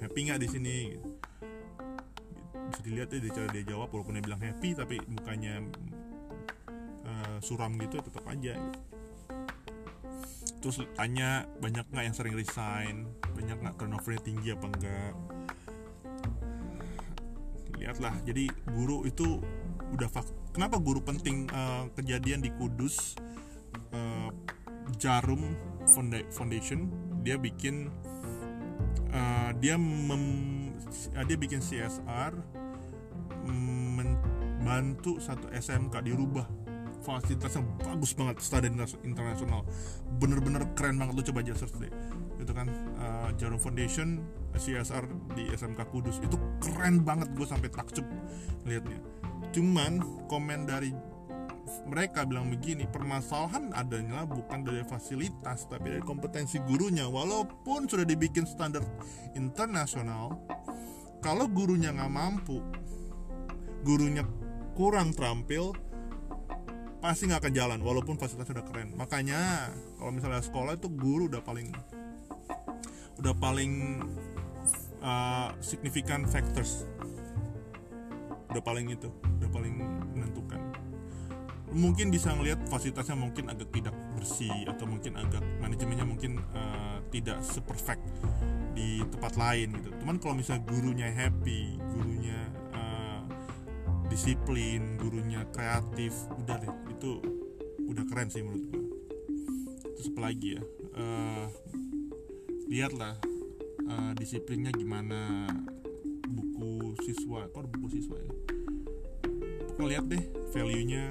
Happy 0.00 0.18
nggak 0.26 0.40
di 0.42 0.48
sini 0.48 0.76
bisa 2.70 2.82
dilihat 2.86 3.08
ya 3.10 3.18
dia 3.18 3.32
cara 3.34 3.48
dia 3.50 3.64
jawab 3.66 3.90
walaupun 3.90 4.16
dia 4.16 4.24
bilang 4.24 4.40
happy 4.40 4.72
tapi 4.72 4.96
mukanya 5.10 5.60
uh, 7.04 7.36
suram 7.42 7.74
gitu 7.78 7.98
tetap 8.00 8.24
aja. 8.30 8.54
Terus 10.60 10.84
tanya 10.94 11.48
banyak 11.58 11.88
nggak 11.88 12.04
yang 12.04 12.16
sering 12.16 12.34
resign? 12.36 13.08
Banyak 13.34 13.58
nggak 13.60 13.74
turnovernya 13.80 14.20
tinggi 14.22 14.48
apa 14.52 14.66
enggak 14.68 15.12
lihatlah 17.80 18.12
jadi 18.28 18.46
guru 18.76 19.08
itu 19.08 19.40
udah 19.96 20.06
fak 20.06 20.28
kenapa 20.52 20.76
guru 20.76 21.00
penting 21.00 21.48
uh, 21.50 21.88
kejadian 21.96 22.44
di 22.44 22.52
Kudus 22.54 23.16
uh, 23.96 24.28
Jarum 25.00 25.56
Foundation 26.30 26.92
dia 27.24 27.40
bikin 27.40 27.88
uh, 29.10 29.50
dia 29.58 29.80
mem, 29.80 30.22
dia 31.24 31.36
bikin 31.40 31.64
CSR 31.64 32.36
membantu 34.60 35.16
satu 35.16 35.48
SMK 35.48 36.04
dirubah. 36.04 36.44
Fasilitasnya 37.00 37.64
bagus 37.80 38.12
banget 38.12 38.44
standar 38.44 38.68
internasional. 39.08 39.64
Bener-bener 40.20 40.68
keren 40.76 41.00
banget 41.00 41.16
lu 41.16 41.24
coba 41.32 41.40
aja 41.40 41.56
search 41.56 41.80
deh. 41.80 41.88
Itu 42.36 42.52
kan 42.52 42.68
uh, 43.00 43.32
Jarum 43.40 43.56
Foundation 43.56 44.20
CSR 44.52 45.08
di 45.32 45.48
SMK 45.48 45.80
Kudus. 45.88 46.20
Itu 46.20 46.36
keren 46.60 47.00
banget 47.00 47.32
gue 47.32 47.48
sampai 47.48 47.72
takjub 47.72 48.04
liatnya 48.68 49.00
cuman 49.50 49.98
komen 50.30 50.66
dari 50.66 50.94
mereka 51.86 52.26
bilang 52.26 52.50
begini 52.50 52.86
permasalahan 52.86 53.70
adanya 53.74 54.26
bukan 54.26 54.66
dari 54.66 54.82
fasilitas 54.82 55.70
tapi 55.70 55.98
dari 55.98 56.02
kompetensi 56.02 56.58
gurunya. 56.66 57.06
Walaupun 57.06 57.86
sudah 57.86 58.06
dibikin 58.06 58.46
standar 58.46 58.82
internasional 59.38 60.34
kalau 61.22 61.46
gurunya 61.46 61.94
nggak 61.94 62.10
mampu 62.10 62.58
gurunya 63.86 64.26
kurang 64.74 65.12
terampil 65.12 65.74
pasti 67.00 67.24
nggak 67.24 67.40
akan 67.48 67.54
jalan 67.56 67.80
walaupun 67.80 68.20
fasilitas 68.20 68.52
udah 68.52 68.64
keren. 68.68 68.92
Makanya 68.94 69.72
kalau 69.96 70.12
misalnya 70.12 70.44
sekolah 70.44 70.76
itu 70.76 70.88
guru 70.92 71.32
udah 71.32 71.40
paling 71.40 71.72
udah 73.20 73.34
paling 73.36 74.04
uh, 75.00 75.48
signifikan 75.64 76.28
factors. 76.28 76.84
Udah 78.52 78.60
paling 78.60 78.92
itu 78.92 79.08
udah 79.40 79.50
paling 79.50 79.74
menentukan. 80.12 80.60
Mungkin 81.70 82.10
bisa 82.10 82.34
ngelihat 82.34 82.66
fasilitasnya 82.66 83.14
mungkin 83.14 83.46
agak 83.48 83.70
tidak 83.70 83.94
bersih 84.18 84.52
atau 84.66 84.90
mungkin 84.90 85.14
agak 85.16 85.40
manajemennya 85.62 86.04
mungkin 86.04 86.42
uh, 86.52 86.98
tidak 87.14 87.40
seperfect 87.46 88.02
di 88.74 89.00
tempat 89.08 89.38
lain 89.38 89.72
gitu. 89.78 89.88
Cuman 90.02 90.18
kalau 90.18 90.34
misalnya 90.34 90.66
gurunya 90.66 91.08
happy, 91.08 91.78
gurunya 91.94 92.59
disiplin 94.10 94.98
gurunya 94.98 95.46
kreatif 95.54 96.12
udah 96.34 96.58
deh 96.58 96.74
itu 96.90 97.22
udah 97.86 98.04
keren 98.10 98.28
sih 98.28 98.42
menurut 98.42 98.66
gue 98.66 98.84
terus 100.00 100.16
apa 100.16 100.20
lagi 100.32 100.56
ya? 100.56 100.62
Uh, 100.96 101.46
lihatlah 102.72 103.14
uh, 103.84 104.12
disiplinnya 104.16 104.72
gimana 104.72 105.44
buku 106.24 106.96
siswa 107.04 107.46
kok 107.52 107.68
buku 107.68 108.00
siswa 108.00 108.16
ya? 108.16 108.32
Pokoknya 109.76 109.88
lihat 109.92 110.04
deh 110.08 110.24
value 110.56 110.84
nya 110.88 111.04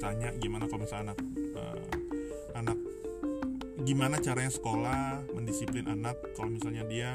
tanya 0.00 0.32
gimana 0.40 0.64
kalau 0.68 0.88
misalnya 0.88 1.12
anak 1.12 1.18
uh, 1.56 1.88
anak 2.56 2.78
gimana 3.84 4.16
caranya 4.20 4.52
sekolah 4.52 5.20
mendisiplin 5.36 5.84
anak 5.84 6.16
kalau 6.32 6.48
misalnya 6.48 6.84
dia 6.88 7.12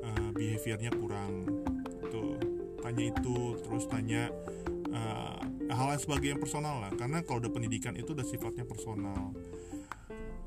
uh, 0.00 0.30
behaviornya 0.32 0.92
kurang 0.96 1.44
itu 3.00 3.56
terus 3.62 3.86
tanya 3.86 4.28
uh, 4.90 5.38
hal 5.70 5.86
lain 5.94 6.00
sebagai 6.02 6.28
yang 6.34 6.40
personal 6.42 6.82
lah. 6.82 6.92
Karena 6.94 7.22
kalau 7.22 7.40
udah 7.40 7.52
pendidikan 7.52 7.94
itu 7.94 8.12
udah 8.12 8.26
sifatnya 8.26 8.66
personal. 8.66 9.32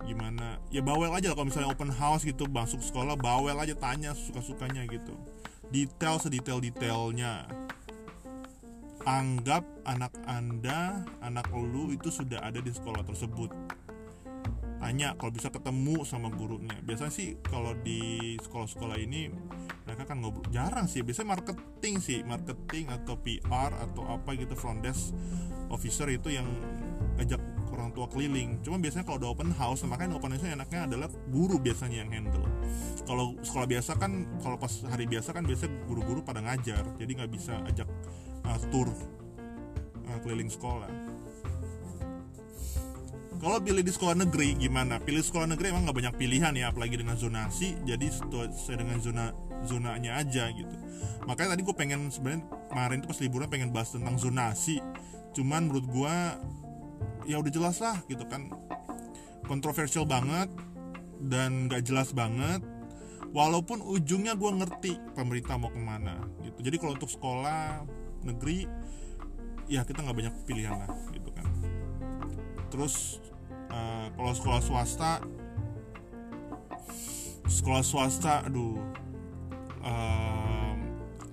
Gimana 0.02 0.58
ya 0.74 0.82
bawel 0.82 1.14
aja 1.14 1.32
kalau 1.32 1.48
misalnya 1.48 1.70
open 1.70 1.94
house 1.94 2.26
gitu 2.26 2.50
masuk 2.50 2.82
sekolah 2.82 3.14
bawel 3.16 3.56
aja 3.56 3.78
tanya 3.78 4.18
suka 4.18 4.42
sukanya 4.42 4.84
gitu. 4.90 5.14
Detail 5.72 6.20
sedetail 6.20 6.60
detailnya 6.60 7.48
anggap 9.02 9.66
anak 9.82 10.14
anda 10.30 11.02
anak 11.26 11.50
lu 11.54 11.90
itu 11.90 12.14
sudah 12.14 12.42
ada 12.42 12.62
di 12.62 12.70
sekolah 12.70 13.02
tersebut. 13.06 13.50
Tanya 14.82 15.14
kalau 15.14 15.30
bisa 15.30 15.54
ketemu 15.54 16.02
sama 16.02 16.34
gurunya. 16.34 16.74
Biasanya 16.82 17.14
sih 17.14 17.38
kalau 17.46 17.78
di 17.78 18.34
sekolah-sekolah 18.42 18.98
ini 18.98 19.30
mereka 19.86 20.04
kan 20.14 20.18
ngobrol 20.22 20.46
jarang 20.54 20.86
sih. 20.86 21.02
Biasanya 21.02 21.38
marketing 21.38 21.96
sih. 22.00 22.20
Marketing 22.22 22.90
atau 22.90 23.18
PR 23.18 23.72
atau 23.74 24.04
apa 24.08 24.38
gitu 24.38 24.54
front 24.54 24.82
desk 24.82 25.14
officer 25.72 26.06
itu 26.12 26.30
yang 26.30 26.46
ajak 27.18 27.40
orang 27.72 27.90
tua 27.96 28.06
keliling. 28.12 28.60
Cuma 28.62 28.78
biasanya 28.78 29.08
kalau 29.08 29.18
udah 29.24 29.30
open 29.32 29.52
house 29.56 29.82
makanya 29.88 30.20
open 30.20 30.36
house 30.36 30.44
enaknya 30.46 30.86
adalah 30.86 31.10
guru 31.32 31.58
biasanya 31.58 32.04
yang 32.06 32.12
handle. 32.12 32.46
Kalau 33.08 33.34
sekolah 33.42 33.68
biasa 33.68 33.92
kan 33.98 34.12
kalau 34.44 34.60
pas 34.60 34.74
hari 34.92 35.08
biasa 35.08 35.34
kan 35.34 35.44
biasa 35.48 35.66
guru-guru 35.88 36.22
pada 36.22 36.44
ngajar. 36.44 36.84
Jadi 37.00 37.12
nggak 37.18 37.32
bisa 37.32 37.58
ajak 37.66 37.88
uh, 38.46 38.60
tour 38.70 38.92
uh, 40.12 40.20
keliling 40.22 40.52
sekolah. 40.52 40.92
Kalau 43.42 43.58
pilih 43.58 43.82
di 43.82 43.90
sekolah 43.90 44.14
negeri 44.22 44.54
gimana? 44.54 45.02
Pilih 45.02 45.26
sekolah 45.26 45.50
negeri 45.50 45.74
emang 45.74 45.90
nggak 45.90 45.98
banyak 45.98 46.14
pilihan 46.14 46.54
ya, 46.54 46.70
apalagi 46.70 46.94
dengan 46.94 47.18
zonasi. 47.18 47.74
Jadi 47.90 48.14
sesuai 48.14 48.78
dengan 48.78 49.02
zona 49.02 49.34
zonanya 49.66 50.18
aja 50.20 50.50
gitu. 50.52 50.76
Makanya 51.26 51.58
tadi 51.58 51.62
gue 51.62 51.76
pengen 51.76 52.10
sebenarnya 52.10 52.46
kemarin 52.70 52.98
itu 53.02 53.08
pas 53.10 53.20
liburan 53.22 53.48
pengen 53.50 53.70
bahas 53.70 53.94
tentang 53.94 54.16
zonasi. 54.18 54.82
Cuman 55.38 55.70
menurut 55.70 55.86
gue 55.88 56.16
ya 57.30 57.38
udah 57.38 57.52
jelas 57.52 57.78
lah 57.80 57.98
gitu 58.10 58.26
kan. 58.26 58.50
Kontroversial 59.46 60.08
banget 60.08 60.50
dan 61.22 61.70
gak 61.70 61.86
jelas 61.86 62.14
banget. 62.14 62.64
Walaupun 63.32 63.80
ujungnya 63.80 64.36
gue 64.36 64.52
ngerti 64.52 64.92
pemerintah 65.16 65.56
mau 65.56 65.72
ke 65.72 65.80
mana 65.80 66.20
gitu. 66.44 66.60
Jadi 66.60 66.76
kalau 66.76 67.00
untuk 67.00 67.08
sekolah 67.08 67.88
negeri 68.28 68.68
ya 69.72 69.88
kita 69.88 70.04
nggak 70.04 70.18
banyak 70.20 70.36
pilihan 70.44 70.76
lah 70.76 70.92
gitu 71.16 71.32
kan. 71.32 71.48
Terus 72.68 73.24
uh, 73.72 74.12
kalau 74.12 74.34
sekolah 74.36 74.60
swasta 74.60 75.24
sekolah 77.48 77.84
swasta 77.84 78.44
aduh 78.48 78.76
um, 79.82 80.78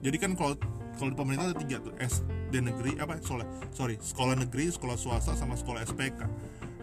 jadi 0.04 0.16
kan 0.20 0.32
kalau 0.34 0.54
kalau 0.98 1.14
di 1.14 1.16
pemerintah 1.16 1.54
ada 1.54 1.56
tiga 1.56 1.78
tuh 1.78 1.94
SD 2.00 2.54
negeri 2.58 2.98
apa 2.98 3.22
sorry, 3.22 3.46
sorry 3.70 3.94
sekolah 4.02 4.34
negeri 4.34 4.72
sekolah 4.72 4.98
swasta 4.98 5.38
sama 5.38 5.54
sekolah 5.54 5.86
SPK 5.86 6.26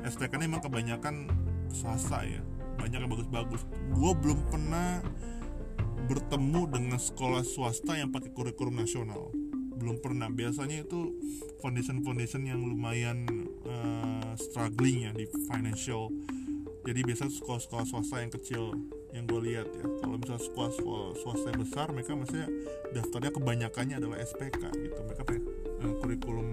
SPK 0.07 0.39
ini 0.39 0.47
emang 0.47 0.63
kebanyakan 0.63 1.27
swasta 1.73 2.23
ya 2.23 2.39
banyak 2.85 3.01
yang 3.01 3.11
bagus-bagus. 3.11 3.61
Gue 3.97 4.11
belum 4.13 4.39
pernah 4.51 5.01
bertemu 6.05 6.61
dengan 6.69 6.99
sekolah 7.01 7.41
swasta 7.41 7.97
yang 7.97 8.13
pakai 8.13 8.29
kurikulum 8.29 8.77
nasional. 8.77 9.33
Belum 9.75 9.97
pernah. 9.97 10.29
Biasanya 10.29 10.85
itu 10.85 11.17
foundation 11.65 12.05
foundation 12.05 12.45
yang 12.45 12.61
lumayan 12.61 13.25
uh, 13.65 14.37
struggling 14.37 15.09
ya 15.09 15.11
di 15.17 15.25
financial. 15.49 16.13
Jadi 16.85 16.99
biasa 17.01 17.33
sekolah-sekolah 17.33 17.85
swasta 17.89 18.21
yang 18.21 18.29
kecil 18.29 18.77
yang 19.15 19.25
gue 19.25 19.41
lihat 19.47 19.67
ya. 19.71 19.85
Kalau 20.03 20.15
misalnya 20.19 20.43
swasta 21.15 21.47
yang 21.47 21.61
besar 21.63 21.87
mereka 21.95 22.11
maksudnya 22.13 22.51
daftarnya 22.91 23.31
kebanyakannya 23.31 23.95
adalah 24.03 24.17
SPK 24.19 24.63
gitu. 24.75 24.99
Mereka 24.99 25.21
pakai 25.23 25.41
uh, 25.81 25.93
kurikulum 26.03 26.47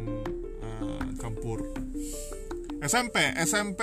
uh, 0.63 1.07
campur. 1.19 1.67
SMP 2.83 3.35
SMP 3.43 3.83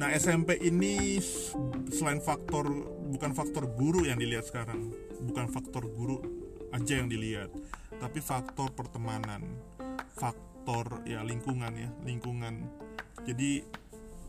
nah 0.00 0.08
SMP 0.16 0.56
ini 0.64 1.20
selain 1.92 2.24
faktor 2.24 2.72
bukan 3.12 3.36
faktor 3.36 3.68
guru 3.68 4.08
yang 4.08 4.16
dilihat 4.16 4.48
sekarang 4.48 4.88
bukan 5.20 5.44
faktor 5.52 5.84
guru 5.92 6.24
aja 6.72 6.96
yang 6.96 7.12
dilihat 7.12 7.52
tapi 8.00 8.24
faktor 8.24 8.72
pertemanan 8.72 9.44
faktor 10.16 11.04
ya 11.04 11.20
lingkungan 11.20 11.72
ya 11.76 11.90
lingkungan. 12.04 12.64
Jadi 13.28 13.60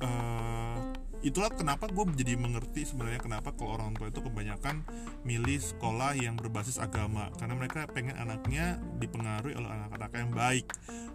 uh, 0.04 0.78
itulah 1.22 1.54
kenapa 1.54 1.86
gue 1.90 2.02
jadi 2.18 2.34
mengerti 2.34 2.86
sebenarnya 2.86 3.22
kenapa 3.22 3.54
kalau 3.54 3.78
orang 3.78 3.94
tua 3.94 4.10
itu 4.10 4.22
kebanyakan 4.26 4.82
milih 5.22 5.62
sekolah 5.62 6.18
yang 6.18 6.34
berbasis 6.38 6.82
agama. 6.82 7.30
Karena 7.38 7.54
mereka 7.58 7.86
pengen 7.90 8.18
anaknya 8.18 8.82
dipengaruhi 8.98 9.54
oleh 9.54 9.70
anak-anak 9.70 10.12
yang 10.18 10.32
baik. 10.34 10.66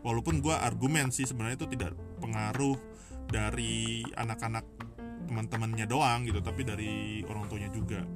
Walaupun 0.07 0.39
gue 0.39 0.55
argumen 0.55 1.11
sih 1.11 1.27
sebenarnya 1.27 1.59
itu 1.59 1.69
tidak 1.75 1.93
pengaruh 2.23 2.79
dari 3.27 4.07
anak-anak 4.15 4.63
teman-temannya 5.27 5.91
doang 5.91 6.23
gitu 6.23 6.39
tapi 6.39 6.63
dari 6.63 7.23
orang 7.27 7.51
tuanya 7.51 7.71
juga. 7.75 8.07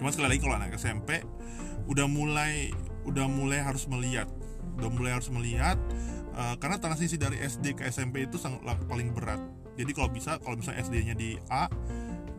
Cuma 0.00 0.08
sekali 0.08 0.32
lagi 0.32 0.40
kalau 0.40 0.56
anak 0.56 0.72
SMP 0.80 1.20
udah 1.88 2.08
mulai 2.08 2.72
udah 3.04 3.24
mulai 3.28 3.64
harus 3.64 3.88
melihat 3.88 4.28
udah 4.78 4.90
mulai 4.92 5.12
harus 5.16 5.28
melihat 5.32 5.76
uh, 6.36 6.54
karena 6.60 6.78
transisi 6.78 7.18
dari 7.18 7.40
SD 7.40 7.80
ke 7.80 7.82
SMP 7.90 8.28
itu 8.30 8.38
sangat 8.38 8.62
paling 8.86 9.10
berat 9.10 9.40
jadi 9.78 9.90
kalau 9.94 10.10
bisa 10.10 10.42
kalau 10.42 10.58
misalnya 10.58 10.82
SD-nya 10.82 11.14
di 11.14 11.38
A 11.54 11.70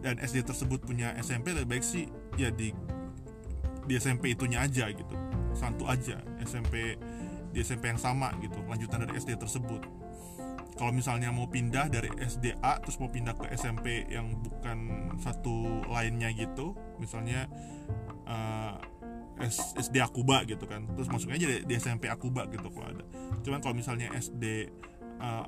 dan 0.03 0.19
SD 0.19 0.43
tersebut 0.43 0.83
punya 0.83 1.15
SMP 1.23 1.55
lebih 1.55 1.79
baik 1.79 1.85
sih 1.87 2.11
ya 2.35 2.51
di 2.51 2.75
di 3.87 3.93
SMP 3.95 4.35
itunya 4.35 4.59
aja 4.59 4.91
gitu. 4.91 5.15
Satu 5.55 5.87
aja 5.87 6.19
SMP 6.43 6.99
di 7.49 7.63
SMP 7.63 7.89
yang 7.89 7.97
sama 7.97 8.35
gitu 8.43 8.59
lanjutan 8.67 9.07
dari 9.07 9.15
SD 9.15 9.39
tersebut. 9.39 9.87
Kalau 10.75 10.91
misalnya 10.95 11.31
mau 11.31 11.47
pindah 11.47 11.91
dari 11.91 12.11
SDA 12.19 12.79
terus 12.83 12.99
mau 12.99 13.11
pindah 13.11 13.35
ke 13.35 13.51
SMP 13.55 14.07
yang 14.07 14.35
bukan 14.39 15.11
satu 15.19 15.83
lainnya 15.91 16.31
gitu 16.31 16.75
misalnya 16.99 17.47
uh, 18.27 18.79
SD 19.79 20.03
Akuba 20.03 20.43
gitu 20.43 20.67
kan. 20.67 20.87
Terus 20.95 21.07
masuknya 21.07 21.39
aja 21.39 21.47
di, 21.63 21.73
SMP 21.79 22.11
Akuba 22.11 22.47
gitu 22.51 22.67
kalau 22.71 22.91
ada. 22.91 23.03
Cuman 23.43 23.59
kalau 23.63 23.75
misalnya 23.75 24.11
SD 24.15 24.71
uh, 25.19 25.47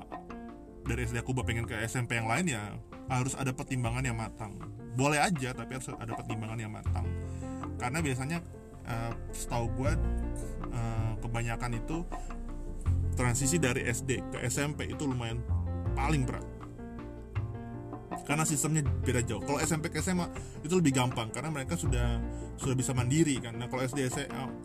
dari 0.82 1.06
SD 1.06 1.22
Akuba 1.22 1.46
pengen 1.46 1.66
ke 1.66 1.78
SMP 1.86 2.18
yang 2.18 2.26
lain 2.26 2.50
ya 2.50 2.74
harus 3.10 3.34
ada 3.38 3.54
pertimbangan 3.54 4.02
yang 4.02 4.18
matang 4.18 4.58
boleh 4.94 5.18
aja 5.18 5.54
tapi 5.56 5.78
harus 5.78 5.88
ada 5.88 6.12
pertimbangan 6.12 6.58
yang 6.58 6.72
matang 6.72 7.06
karena 7.80 7.98
biasanya 8.04 8.38
uh, 8.86 9.12
setahu 9.32 9.66
gue 9.78 9.92
uh, 10.70 11.12
kebanyakan 11.22 11.78
itu 11.78 12.04
transisi 13.14 13.60
dari 13.60 13.84
SD 13.86 14.32
ke 14.32 14.38
SMP 14.48 14.90
itu 14.90 15.04
lumayan 15.04 15.40
paling 15.94 16.24
berat 16.24 16.44
karena 18.22 18.44
sistemnya 18.44 18.84
beda 18.84 19.24
jauh. 19.24 19.42
Kalau 19.42 19.58
SMP 19.58 19.88
ke 19.88 19.98
SMA 20.04 20.28
itu 20.62 20.74
lebih 20.76 20.92
gampang 20.94 21.32
karena 21.32 21.48
mereka 21.48 21.74
sudah 21.74 22.20
sudah 22.60 22.76
bisa 22.76 22.92
mandiri 22.92 23.40
kan. 23.40 23.56
Nah 23.56 23.66
kalau 23.66 23.82
SD 23.82 24.04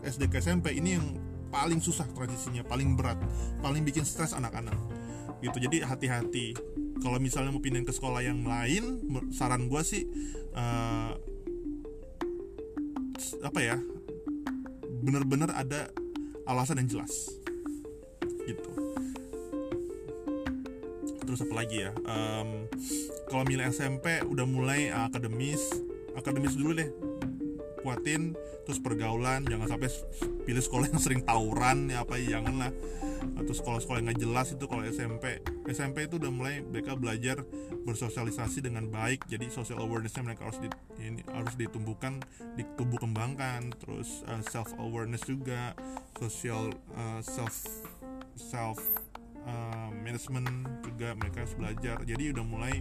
SD 0.04 0.22
ke 0.28 0.38
SMP 0.38 0.76
ini 0.76 1.00
yang 1.00 1.06
paling 1.48 1.80
susah 1.80 2.04
transisinya, 2.12 2.62
paling 2.62 2.94
berat, 2.94 3.16
paling 3.64 3.82
bikin 3.82 4.04
stres 4.04 4.36
anak-anak. 4.36 4.76
Gitu. 5.38 5.56
Jadi 5.62 5.76
hati-hati. 5.82 6.46
Kalau 6.98 7.18
misalnya 7.22 7.54
mau 7.54 7.62
pindah 7.62 7.86
ke 7.86 7.94
sekolah 7.94 8.22
yang 8.26 8.42
lain, 8.42 8.98
saran 9.30 9.70
gue 9.70 9.82
sih 9.86 10.02
uh, 10.54 11.14
apa 13.46 13.60
ya, 13.62 13.76
bener-bener 15.02 15.50
ada 15.54 15.94
alasan 16.46 16.82
yang 16.82 16.98
jelas. 16.98 17.30
Gitu. 18.42 18.70
Terus 21.22 21.40
apa 21.44 21.54
lagi 21.54 21.86
ya? 21.86 21.92
Um, 22.02 22.66
kalau 23.28 23.44
milih 23.46 23.68
SMP 23.70 24.24
udah 24.24 24.48
mulai 24.48 24.90
akademis 24.90 25.60
akademis 26.18 26.58
dulu 26.58 26.74
deh. 26.74 26.90
Kuatin 27.78 28.34
terus 28.66 28.84
pergaulan 28.84 29.46
jangan 29.48 29.64
sampai 29.64 29.88
pilih 30.44 30.60
sekolah 30.60 30.92
yang 30.92 31.00
sering 31.00 31.24
tawuran 31.24 31.88
ya 31.88 32.04
apa 32.04 32.20
ya 32.20 32.36
jangan 32.36 32.54
lah 32.60 32.72
atau 33.38 33.54
sekolah-sekolah 33.54 33.98
yang 34.02 34.06
nggak 34.10 34.20
jelas 34.22 34.46
itu 34.54 34.64
kalau 34.66 34.82
SMP 34.86 35.24
SMP 35.68 36.08
itu 36.08 36.16
udah 36.16 36.32
mulai 36.32 36.64
mereka 36.64 36.96
belajar 36.96 37.44
bersosialisasi 37.84 38.64
dengan 38.64 38.88
baik. 38.88 39.28
Jadi 39.28 39.52
social 39.52 39.80
awarenessnya 39.84 40.24
mereka 40.24 40.48
harus 40.48 40.58
di, 40.60 40.68
ini 41.00 41.20
harus 41.28 41.54
ditumbuhkan 41.54 42.20
ditumbuh 42.56 42.98
kembangkan 43.00 43.72
terus 43.76 44.24
uh, 44.26 44.40
self 44.48 44.72
awareness 44.80 45.24
juga 45.28 45.76
social 46.16 46.72
uh, 46.96 47.20
self 47.20 47.54
self 48.34 48.80
uh, 49.44 49.90
management 49.92 50.48
juga 50.84 51.12
mereka 51.18 51.44
harus 51.44 51.54
belajar. 51.54 51.96
Jadi 52.04 52.32
udah 52.32 52.44
mulai 52.44 52.74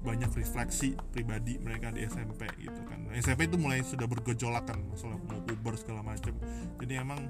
banyak 0.00 0.32
refleksi 0.32 0.96
pribadi 1.12 1.60
mereka 1.60 1.92
di 1.92 2.08
SMP 2.08 2.48
gitu 2.56 2.80
kan. 2.88 3.04
SMP 3.12 3.46
itu 3.46 3.60
mulai 3.60 3.84
sudah 3.84 4.08
bergejolak 4.08 4.64
kan 4.64 4.80
masalah 4.88 5.20
mau 5.28 5.38
Uber 5.44 5.76
segala 5.76 6.00
macam. 6.00 6.32
Jadi 6.80 6.94
emang 6.96 7.20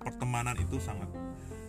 pertemanan 0.00 0.56
itu 0.58 0.78
sangat 0.80 1.10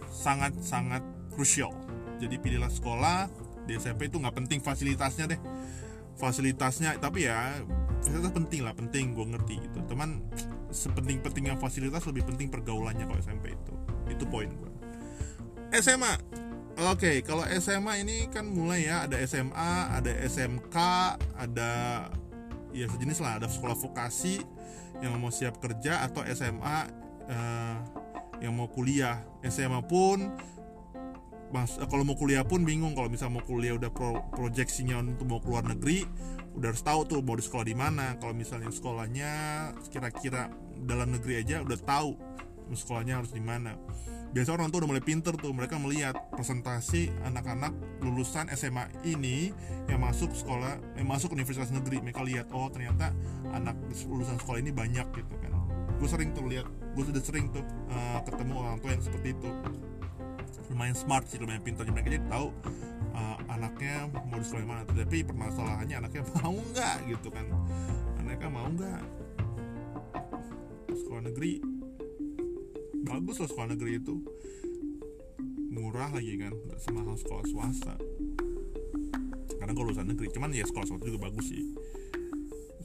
sangat 0.10 0.54
sangat 0.62 1.04
krusial. 1.34 1.74
Jadi 2.22 2.40
pilihlah 2.40 2.72
sekolah 2.72 3.28
di 3.68 3.76
SMP 3.76 4.08
itu 4.08 4.22
nggak 4.22 4.36
penting 4.36 4.60
fasilitasnya 4.64 5.32
deh. 5.32 5.40
Fasilitasnya 6.16 6.96
tapi 7.02 7.28
ya 7.28 7.60
fasilitas 8.00 8.32
penting 8.32 8.62
lah 8.64 8.72
penting 8.72 9.12
gue 9.12 9.26
ngerti 9.36 9.56
gitu. 9.68 9.80
Teman 9.90 10.24
sepenting-pentingnya 10.72 11.60
fasilitas 11.60 12.04
lebih 12.08 12.24
penting 12.28 12.48
pergaulannya 12.48 13.04
kalau 13.04 13.20
SMP 13.20 13.52
itu. 13.52 13.74
Itu 14.08 14.24
poin 14.30 14.48
gue 14.48 14.76
SMA 15.76 16.14
oke 16.76 16.96
okay, 16.96 17.16
kalau 17.20 17.44
SMA 17.60 18.04
ini 18.06 18.32
kan 18.32 18.48
mulai 18.48 18.88
ya 18.88 19.08
ada 19.08 19.20
SMA 19.28 19.74
ada 19.92 20.12
SMK 20.24 20.78
ada 21.36 21.72
ya 22.76 22.86
sejenis 22.88 23.20
lah 23.24 23.44
ada 23.44 23.48
sekolah 23.52 23.76
vokasi 23.76 24.40
yang 25.04 25.20
mau 25.20 25.32
siap 25.32 25.60
kerja 25.60 26.08
atau 26.08 26.24
SMA 26.32 27.05
eh, 27.30 27.76
yang 28.44 28.54
mau 28.56 28.68
kuliah. 28.68 29.24
SMA 29.46 29.82
pun 29.86 30.34
mas 31.54 31.78
kalau 31.78 32.04
mau 32.04 32.18
kuliah 32.18 32.44
pun 32.44 32.66
bingung. 32.66 32.98
Kalau 32.98 33.08
misal 33.08 33.32
mau 33.32 33.44
kuliah 33.46 33.78
udah 33.78 33.92
pro, 33.94 34.26
proyeksinya 34.34 35.00
untuk 35.00 35.28
mau 35.30 35.40
keluar 35.40 35.64
negeri 35.64 36.04
udah 36.56 36.72
harus 36.72 36.84
tahu 36.88 37.04
tuh 37.04 37.20
mau 37.20 37.36
di 37.36 37.44
sekolah 37.44 37.66
di 37.68 37.76
mana. 37.76 38.16
Kalau 38.18 38.32
misalnya 38.32 38.72
sekolahnya 38.72 39.32
kira-kira 39.92 40.48
dalam 40.88 41.12
negeri 41.12 41.44
aja 41.44 41.62
udah 41.62 41.80
tahu 41.80 42.16
sekolahnya 42.74 43.22
harus 43.22 43.30
di 43.36 43.44
mana. 43.44 43.78
Biasa 44.34 44.52
orang 44.52 44.68
tua 44.68 44.84
udah 44.84 44.90
mulai 44.90 45.06
pinter 45.06 45.32
tuh 45.38 45.54
mereka 45.56 45.80
melihat 45.80 46.18
presentasi 46.34 47.08
anak-anak 47.24 47.72
lulusan 48.04 48.52
SMA 48.52 48.90
ini 49.08 49.56
yang 49.88 50.02
masuk 50.02 50.34
sekolah 50.34 50.76
yang 50.98 51.08
masuk 51.08 51.32
universitas 51.36 51.70
negeri. 51.70 52.02
Mereka 52.02 52.26
lihat 52.26 52.50
oh 52.52 52.68
ternyata 52.72 53.14
anak 53.54 53.78
lulusan 54.08 54.42
sekolah 54.42 54.60
ini 54.60 54.74
banyak 54.74 55.08
gitu 55.14 55.36
kan. 55.40 55.56
Gue 55.96 56.10
sering 56.12 56.36
tuh 56.36 56.48
lihat 56.52 56.68
gue 56.96 57.04
sudah 57.12 57.24
sering 57.24 57.52
tuh 57.52 57.60
uh, 57.92 58.24
ketemu 58.24 58.54
orang 58.56 58.80
tua 58.80 58.96
yang 58.96 59.04
seperti 59.04 59.36
itu. 59.36 59.50
Lumayan 60.72 60.96
smart 60.96 61.28
sih 61.28 61.38
lumayan 61.38 61.60
pintar. 61.60 61.84
Mereka 61.84 62.08
jadi 62.08 62.24
tahu 62.32 62.56
uh, 63.12 63.38
anaknya 63.52 64.08
mau 64.32 64.40
di 64.40 64.48
sekolah 64.48 64.64
mana 64.64 64.82
tapi 64.88 65.28
permasalahannya 65.28 65.96
anaknya 66.00 66.24
mau 66.40 66.56
nggak 66.56 66.96
gitu 67.12 67.28
kan? 67.28 67.46
Anaknya 68.24 68.48
mau 68.48 68.68
nggak? 68.72 69.04
Sekolah 70.96 71.22
negeri 71.28 71.60
bagus 73.04 73.36
loh 73.44 73.50
sekolah 73.52 73.70
negeri 73.76 73.92
itu. 74.00 74.16
Murah 75.76 76.16
lagi 76.16 76.40
kan 76.40 76.56
nggak 76.56 76.80
semahal 76.80 77.20
sekolah 77.20 77.44
swasta. 77.52 77.96
Karena 79.60 79.72
kalau 79.76 79.92
lulusan 79.92 80.08
negeri 80.08 80.32
cuman 80.32 80.56
ya 80.56 80.64
sekolah 80.64 80.88
swasta 80.88 81.04
juga 81.04 81.28
bagus 81.28 81.52
sih. 81.52 81.76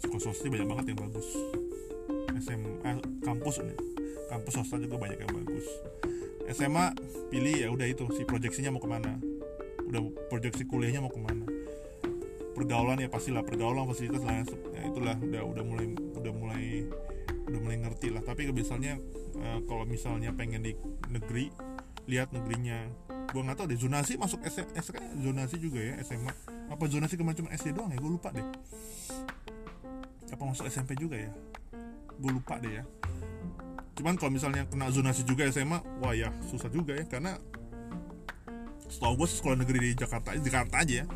Sekolah 0.02 0.18
swasta 0.18 0.50
banyak 0.50 0.66
banget 0.66 0.84
yang 0.90 0.98
bagus. 0.98 1.28
SM 2.40 2.62
eh, 2.88 2.98
kampus 3.20 3.60
ini 3.60 3.89
kampus 4.30 4.62
swasta 4.62 4.78
juga 4.78 4.96
banyak 4.96 5.18
yang 5.18 5.32
bagus. 5.42 5.66
SMA 6.50 6.94
pilih 7.30 7.54
ya 7.54 7.68
udah 7.70 7.86
itu 7.86 8.06
si 8.14 8.22
proyeksinya 8.26 8.74
mau 8.74 8.82
ke 8.82 8.90
mana? 8.90 9.18
Udah 9.86 10.02
proyeksi 10.30 10.66
kuliahnya 10.66 11.02
mau 11.02 11.10
ke 11.10 11.18
mana? 11.18 11.46
Pergaulan 12.54 12.98
ya 12.98 13.10
pastilah 13.10 13.46
pergaulan 13.46 13.86
fasilitas 13.86 14.22
lah 14.22 14.42
ya 14.74 14.82
itulah 14.86 15.16
udah 15.18 15.42
udah 15.46 15.64
mulai 15.64 15.86
udah 15.94 16.32
mulai 16.34 16.64
udah 17.46 17.60
mulai 17.62 17.78
ngerti 17.86 18.14
lah. 18.14 18.22
Tapi 18.22 18.50
misalnya 18.50 18.98
uh, 19.38 19.62
kalau 19.66 19.86
misalnya 19.86 20.34
pengen 20.34 20.62
di 20.62 20.74
negeri 21.10 21.50
lihat 22.06 22.34
negerinya. 22.34 22.86
Gue 23.30 23.46
nggak 23.46 23.62
tahu 23.62 23.70
deh 23.70 23.78
zonasi 23.78 24.18
masuk 24.18 24.42
SK 24.42 24.98
zonasi 25.22 25.54
juga 25.62 25.78
ya 25.78 26.02
SMA 26.02 26.34
apa 26.66 26.82
zonasi 26.90 27.14
kemarin 27.14 27.46
cuma 27.46 27.54
SD 27.54 27.78
doang 27.78 27.94
ya? 27.94 27.98
Gue 28.02 28.10
lupa 28.10 28.34
deh. 28.34 28.42
Apa 30.34 30.42
masuk 30.42 30.66
SMP 30.66 30.98
juga 30.98 31.14
ya? 31.14 31.30
Gue 32.18 32.34
lupa 32.34 32.58
deh 32.58 32.82
ya 32.82 32.84
cuman 34.00 34.16
kalau 34.16 34.32
misalnya 34.32 34.64
kena 34.64 34.88
zonasi 34.88 35.20
juga 35.28 35.44
SMA 35.52 35.76
wah 36.00 36.16
ya 36.16 36.32
susah 36.48 36.72
juga 36.72 36.96
ya. 36.96 37.04
Karena 37.04 37.36
setahu 38.88 39.20
gue 39.20 39.28
sekolah 39.28 39.60
negeri 39.60 39.78
di 39.78 39.90
Jakarta 39.92 40.32
Jakarta 40.40 40.80
aja 40.80 41.04
ya 41.04 41.06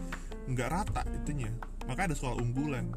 nggak 0.45 0.69
rata 0.69 1.03
itunya. 1.09 1.49
Maka 1.89 2.13
ada 2.13 2.15
sekolah 2.15 2.37
unggulan. 2.37 2.93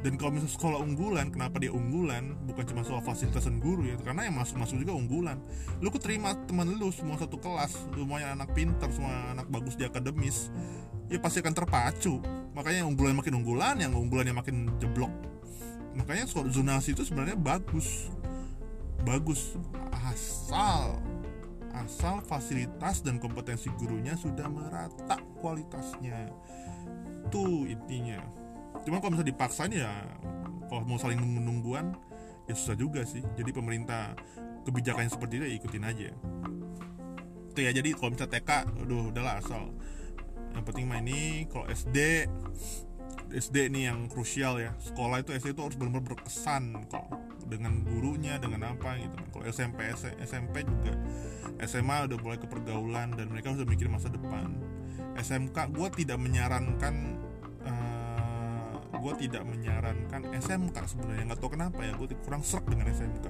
Dan 0.00 0.20
kalau 0.20 0.36
misalnya 0.36 0.52
sekolah 0.52 0.78
unggulan 0.84 1.32
kenapa 1.32 1.60
dia 1.60 1.72
unggulan? 1.72 2.36
Bukan 2.48 2.64
cuma 2.72 2.84
soal 2.84 3.00
fasilitas 3.04 3.44
dan 3.44 3.60
guru 3.60 3.88
ya 3.88 3.96
karena 4.00 4.28
yang 4.28 4.36
masuk 4.36 4.56
masuk 4.56 4.80
juga 4.80 4.96
unggulan. 4.96 5.40
Lu 5.84 5.92
terima 5.92 6.32
teman 6.48 6.72
lu 6.76 6.88
semua 6.92 7.20
satu 7.20 7.36
kelas 7.36 7.88
semuanya 7.92 8.32
anak 8.36 8.52
pinter 8.56 8.88
semua 8.92 9.32
anak 9.36 9.48
bagus 9.48 9.76
di 9.76 9.84
akademis 9.84 10.48
ya 11.12 11.20
pasti 11.20 11.44
akan 11.44 11.52
terpacu. 11.52 12.20
Makanya 12.56 12.84
yang 12.84 12.96
unggulan 12.96 13.16
makin 13.16 13.44
unggulan 13.44 13.76
yang 13.76 13.92
unggulan 13.92 14.24
yang 14.28 14.36
makin 14.40 14.72
jeblok. 14.80 15.12
Makanya 15.96 16.28
zonasi 16.28 16.92
itu 16.92 17.06
sebenarnya 17.06 17.38
bagus 17.38 18.10
bagus. 19.04 19.54
Asal 19.92 21.00
asal 21.74 22.22
fasilitas 22.22 23.02
dan 23.02 23.18
kompetensi 23.18 23.66
gurunya 23.74 24.14
sudah 24.14 24.46
merata 24.46 25.18
kualitasnya. 25.42 26.30
Tuh 27.28 27.66
intinya. 27.66 28.22
Cuma 28.86 29.02
kalau 29.02 29.18
misalnya 29.18 29.34
dipaksain 29.34 29.74
ya 29.74 29.92
kalau 30.70 30.86
mau 30.86 30.98
saling 30.98 31.18
menungguan 31.18 31.98
ya 32.46 32.54
susah 32.54 32.78
juga 32.78 33.02
sih. 33.02 33.20
Jadi 33.34 33.50
pemerintah 33.50 34.14
kebijakannya 34.64 35.10
seperti 35.10 35.42
itu 35.42 35.44
ya 35.50 35.54
ikutin 35.58 35.84
aja. 35.84 36.10
Itu 37.50 37.60
ya 37.60 37.70
jadi 37.74 37.90
kalau 37.98 38.14
misalnya 38.14 38.32
TK 38.38 38.50
aduh 38.86 39.10
udahlah 39.10 39.42
asal. 39.42 39.74
Yang 40.54 40.64
penting 40.70 40.86
mah 40.86 41.02
ini 41.02 41.50
kalau 41.50 41.66
SD 41.66 42.30
SD 43.34 43.74
ini 43.74 43.90
yang 43.90 44.06
krusial 44.06 44.62
ya. 44.62 44.72
Sekolah 44.78 45.20
itu 45.20 45.34
SD 45.34 45.58
itu 45.58 45.62
harus 45.66 45.76
benar-benar 45.76 46.06
berkesan 46.14 46.86
kok. 46.86 47.06
Dengan 47.44 47.84
gurunya 47.84 48.40
dengan 48.40 48.72
apa 48.72 48.96
gitu 48.96 49.18
kalau 49.34 49.44
SMP 49.50 49.90
SMP 50.22 50.64
juga. 50.64 50.94
SMA 51.66 52.08
udah 52.10 52.18
mulai 52.22 52.38
ke 52.38 52.46
pergaulan 52.46 53.12
dan 53.14 53.28
mereka 53.28 53.52
sudah 53.52 53.66
mikir 53.66 53.90
masa 53.90 54.08
depan. 54.08 54.54
SMK 55.18 55.56
gue 55.74 55.88
tidak 56.04 56.18
menyarankan 56.18 57.20
gue 59.04 59.28
tidak 59.28 59.44
menyarankan 59.44 60.32
SMK 60.32 60.76
sebenarnya. 60.88 61.28
Nggak 61.28 61.40
tahu 61.44 61.52
kenapa 61.52 61.84
ya 61.84 61.92
gue 61.92 62.16
kurang 62.24 62.40
serak 62.40 62.64
dengan 62.64 62.88
SMK 62.88 63.26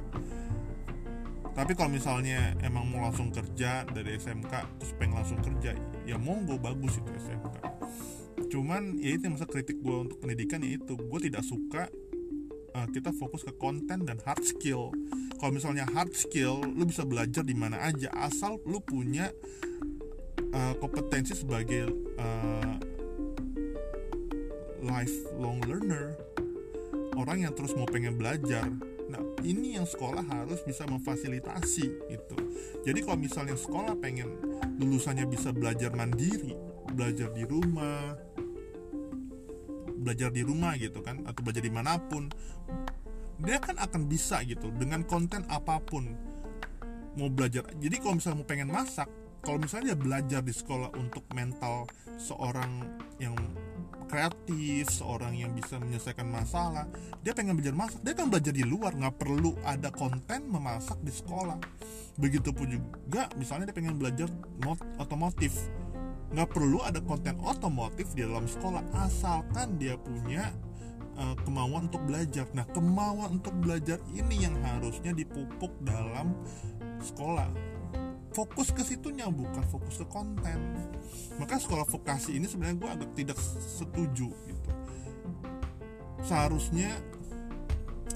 tapi 1.55 1.73
kalau 1.79 1.95
misalnya 1.95 2.51
emang 2.67 2.83
mau 2.91 3.07
langsung 3.07 3.31
kerja 3.31 3.87
dari 3.87 4.19
SMK 4.19 4.53
terus 4.83 4.93
pengen 4.99 5.23
langsung 5.23 5.39
kerja 5.39 5.71
ya 6.03 6.19
monggo 6.19 6.59
bagus 6.59 6.99
itu 6.99 7.11
SMK 7.15 7.55
cuman 8.55 9.03
ya 9.03 9.19
itu 9.19 9.27
masa 9.27 9.51
kritik 9.51 9.83
gue 9.83 9.97
untuk 10.07 10.23
pendidikan 10.23 10.63
ya 10.63 10.79
itu. 10.79 10.95
Gue 10.95 11.19
tidak 11.19 11.43
suka 11.43 11.91
uh, 12.79 12.87
kita 12.95 13.11
fokus 13.11 13.43
ke 13.43 13.51
konten 13.59 14.07
dan 14.07 14.23
hard 14.23 14.47
skill. 14.47 14.95
Kalau 15.43 15.51
misalnya 15.51 15.83
hard 15.91 16.15
skill 16.15 16.63
lu 16.63 16.87
bisa 16.87 17.03
belajar 17.03 17.43
di 17.43 17.59
mana 17.59 17.83
aja 17.83 18.15
asal 18.15 18.63
lu 18.63 18.79
punya 18.79 19.35
uh, 20.55 20.75
kompetensi 20.79 21.35
sebagai 21.35 21.91
uh, 22.15 22.79
lifelong 24.87 25.59
learner. 25.67 26.15
Orang 27.19 27.43
yang 27.43 27.59
terus 27.59 27.75
mau 27.75 27.91
pengen 27.91 28.15
belajar. 28.15 28.71
Nah 29.11 29.23
ini 29.43 29.75
yang 29.75 29.87
sekolah 29.91 30.23
harus 30.31 30.63
bisa 30.63 30.87
memfasilitasi 30.87 31.87
itu 32.07 32.37
jadi 32.85 33.01
kalau 33.01 33.19
misalnya 33.21 33.57
sekolah 33.57 33.97
pengen 33.99 34.29
lulusannya 34.77 35.25
bisa 35.29 35.51
belajar 35.51 35.91
mandiri 35.97 36.53
belajar 36.93 37.33
di 37.33 37.43
rumah 37.49 38.15
belajar 40.05 40.29
di 40.29 40.45
rumah 40.45 40.77
gitu 40.77 41.01
kan 41.01 41.25
atau 41.25 41.41
belajar 41.41 41.65
di 41.65 41.73
mana 41.73 41.97
pun 41.97 42.29
dia 43.41 43.59
kan 43.59 43.81
akan 43.81 44.07
bisa 44.07 44.45
gitu 44.45 44.71
dengan 44.77 45.03
konten 45.09 45.43
apa 45.49 45.81
pun 45.83 46.13
mau 47.17 47.33
belajar 47.33 47.65
jadi 47.81 47.97
kalau 47.99 48.21
misalnya 48.21 48.39
mau 48.45 48.49
pengen 48.49 48.71
masak 48.71 49.09
kalau 49.45 49.61
misalnya 49.61 49.93
dia 49.93 49.99
belajar 50.01 50.41
di 50.41 50.55
sekolah 50.57 50.97
untuk 50.97 51.25
mental 51.37 51.85
seorang 52.17 52.81
yang 53.21 53.37
kreatif, 54.09 54.89
seorang 54.89 55.37
yang 55.37 55.53
bisa 55.53 55.77
menyelesaikan 55.77 56.25
masalah, 56.29 56.89
dia 57.21 57.37
pengen 57.37 57.59
belajar 57.59 57.77
masak, 57.77 58.01
dia 58.01 58.15
kan 58.17 58.33
belajar 58.33 58.53
di 58.57 58.65
luar, 58.65 58.97
nggak 58.97 59.17
perlu 59.21 59.53
ada 59.69 59.93
konten 59.93 60.49
memasak 60.49 60.97
di 61.05 61.13
sekolah. 61.13 61.61
Begitupun 62.17 62.67
juga, 62.73 63.29
misalnya 63.37 63.69
dia 63.69 63.77
pengen 63.77 63.99
belajar 63.99 64.31
otomotif, 64.97 65.53
nggak 66.33 66.49
perlu 66.51 66.81
ada 66.81 67.03
konten 67.05 67.37
otomotif 67.43 68.15
di 68.17 68.25
dalam 68.25 68.49
sekolah, 68.49 68.81
asalkan 69.05 69.77
dia 69.77 69.99
punya 69.99 70.55
uh, 71.19 71.37
kemauan 71.43 71.91
untuk 71.91 72.03
belajar. 72.07 72.47
Nah, 72.55 72.67
kemauan 72.71 73.43
untuk 73.43 73.55
belajar 73.59 73.99
ini 74.15 74.47
yang 74.47 74.57
harusnya 74.63 75.13
dipupuk 75.15 75.71
dalam 75.83 76.35
sekolah. 77.03 77.49
Fokus 78.35 78.75
ke 78.75 78.83
situnya 78.83 79.31
bukan 79.31 79.63
fokus 79.71 80.03
ke 80.03 80.07
konten. 80.11 80.59
Maka 81.39 81.63
sekolah 81.63 81.87
vokasi 81.87 82.35
ini 82.35 82.51
sebenarnya 82.51 82.77
gue 82.83 82.91
agak 82.91 83.11
tidak 83.15 83.39
setuju 83.63 84.35
gitu. 84.35 84.71
Seharusnya 86.27 86.99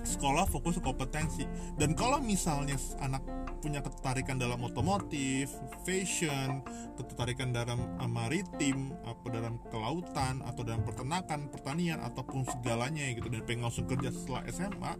sekolah 0.02 0.48
fokus 0.50 0.80
ke 0.80 0.82
kompetensi. 0.82 1.46
Dan 1.78 1.94
kalau 1.94 2.18
misalnya 2.18 2.74
anak 2.98 3.22
punya 3.58 3.82
ketertarikan 3.82 4.38
dalam 4.38 4.62
otomotif, 4.62 5.50
fashion, 5.82 6.62
ketertarikan 6.94 7.50
dalam 7.50 7.78
maritim, 8.06 8.94
apa 9.02 9.26
dalam 9.28 9.58
kelautan 9.68 10.40
atau 10.46 10.62
dalam 10.62 10.82
peternakan, 10.86 11.50
pertanian 11.50 11.98
ataupun 12.02 12.46
segalanya 12.46 13.04
gitu. 13.12 13.28
Dan 13.28 13.42
pengen 13.44 13.66
langsung 13.66 13.86
kerja 13.90 14.14
setelah 14.14 14.42
SMA, 14.48 14.92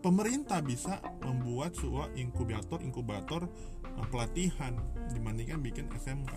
pemerintah 0.00 0.60
bisa 0.60 1.00
membuat 1.24 1.74
sebuah 1.76 2.12
inkubator 2.16 2.78
inkubator 2.84 3.42
uh, 3.96 4.06
pelatihan 4.12 4.76
dibandingkan 5.12 5.60
bikin 5.60 5.88
SMK 5.96 6.32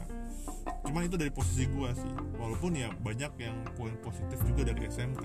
cuman 0.88 1.04
itu 1.04 1.20
dari 1.20 1.32
posisi 1.32 1.68
gua 1.68 1.92
sih. 1.92 2.08
Walaupun 2.40 2.80
ya 2.80 2.88
banyak 3.04 3.32
yang 3.44 3.60
poin 3.76 3.92
positif 4.00 4.40
juga 4.48 4.72
dari 4.72 4.88
SMK 4.88 5.24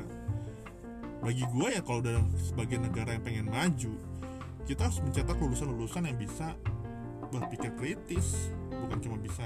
bagi 1.23 1.47
gua 1.55 1.71
ya 1.71 1.81
kalau 1.87 2.03
udah 2.03 2.19
sebagai 2.35 2.83
negara 2.83 3.15
yang 3.15 3.23
pengen 3.23 3.47
maju 3.47 3.95
kita 4.67 4.87
harus 4.89 5.03
mencetak 5.03 5.37
lulusan-lulusan 5.39 6.07
yang 6.07 6.19
bisa 6.19 6.55
berpikir 7.33 7.73
kritis 7.81 8.53
bukan 8.71 8.99
cuma 9.01 9.17
bisa 9.19 9.45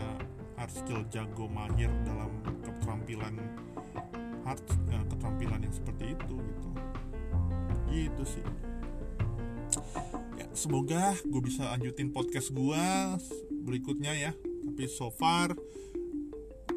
hard 0.56 0.72
skill 0.72 1.00
jago 1.12 1.46
mahir 1.46 1.92
dalam 2.02 2.32
keterampilan 2.64 3.36
hard 4.46 4.62
uh, 4.94 5.04
keterampilan 5.10 5.60
yang 5.62 5.74
seperti 5.74 6.14
itu 6.14 6.34
gitu. 6.38 6.68
Gitu 7.90 8.22
sih. 8.38 8.44
Ya 10.38 10.46
semoga 10.54 11.18
gue 11.26 11.42
bisa 11.44 11.66
lanjutin 11.76 12.14
podcast 12.14 12.54
gue 12.54 12.84
berikutnya 13.66 14.14
ya. 14.14 14.32
Tapi 14.36 14.84
so 14.86 15.10
far 15.12 15.52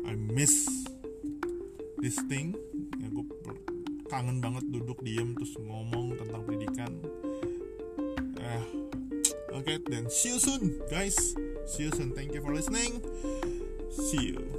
I 0.04 0.13
miss 0.17 0.67
this 2.02 2.17
thing. 2.28 2.58
Ya 2.97 3.08
gue 3.13 3.25
kangen 4.10 4.41
banget 4.41 4.65
duduk 4.67 4.99
diem 5.06 5.38
terus 5.38 5.54
ngomong 5.62 6.17
tentang 6.17 6.41
pendidikan. 6.43 6.91
eh 6.91 6.98
okay, 9.69 9.84
then 9.89 10.10
see 10.10 10.29
you 10.29 10.39
soon 10.39 10.82
guys. 10.89 11.36
See 11.65 11.84
you 11.84 11.91
soon. 11.91 12.12
Thank 12.12 12.34
you 12.34 12.41
for 12.41 12.53
listening. 12.53 13.01
See 13.91 14.34
you 14.34 14.59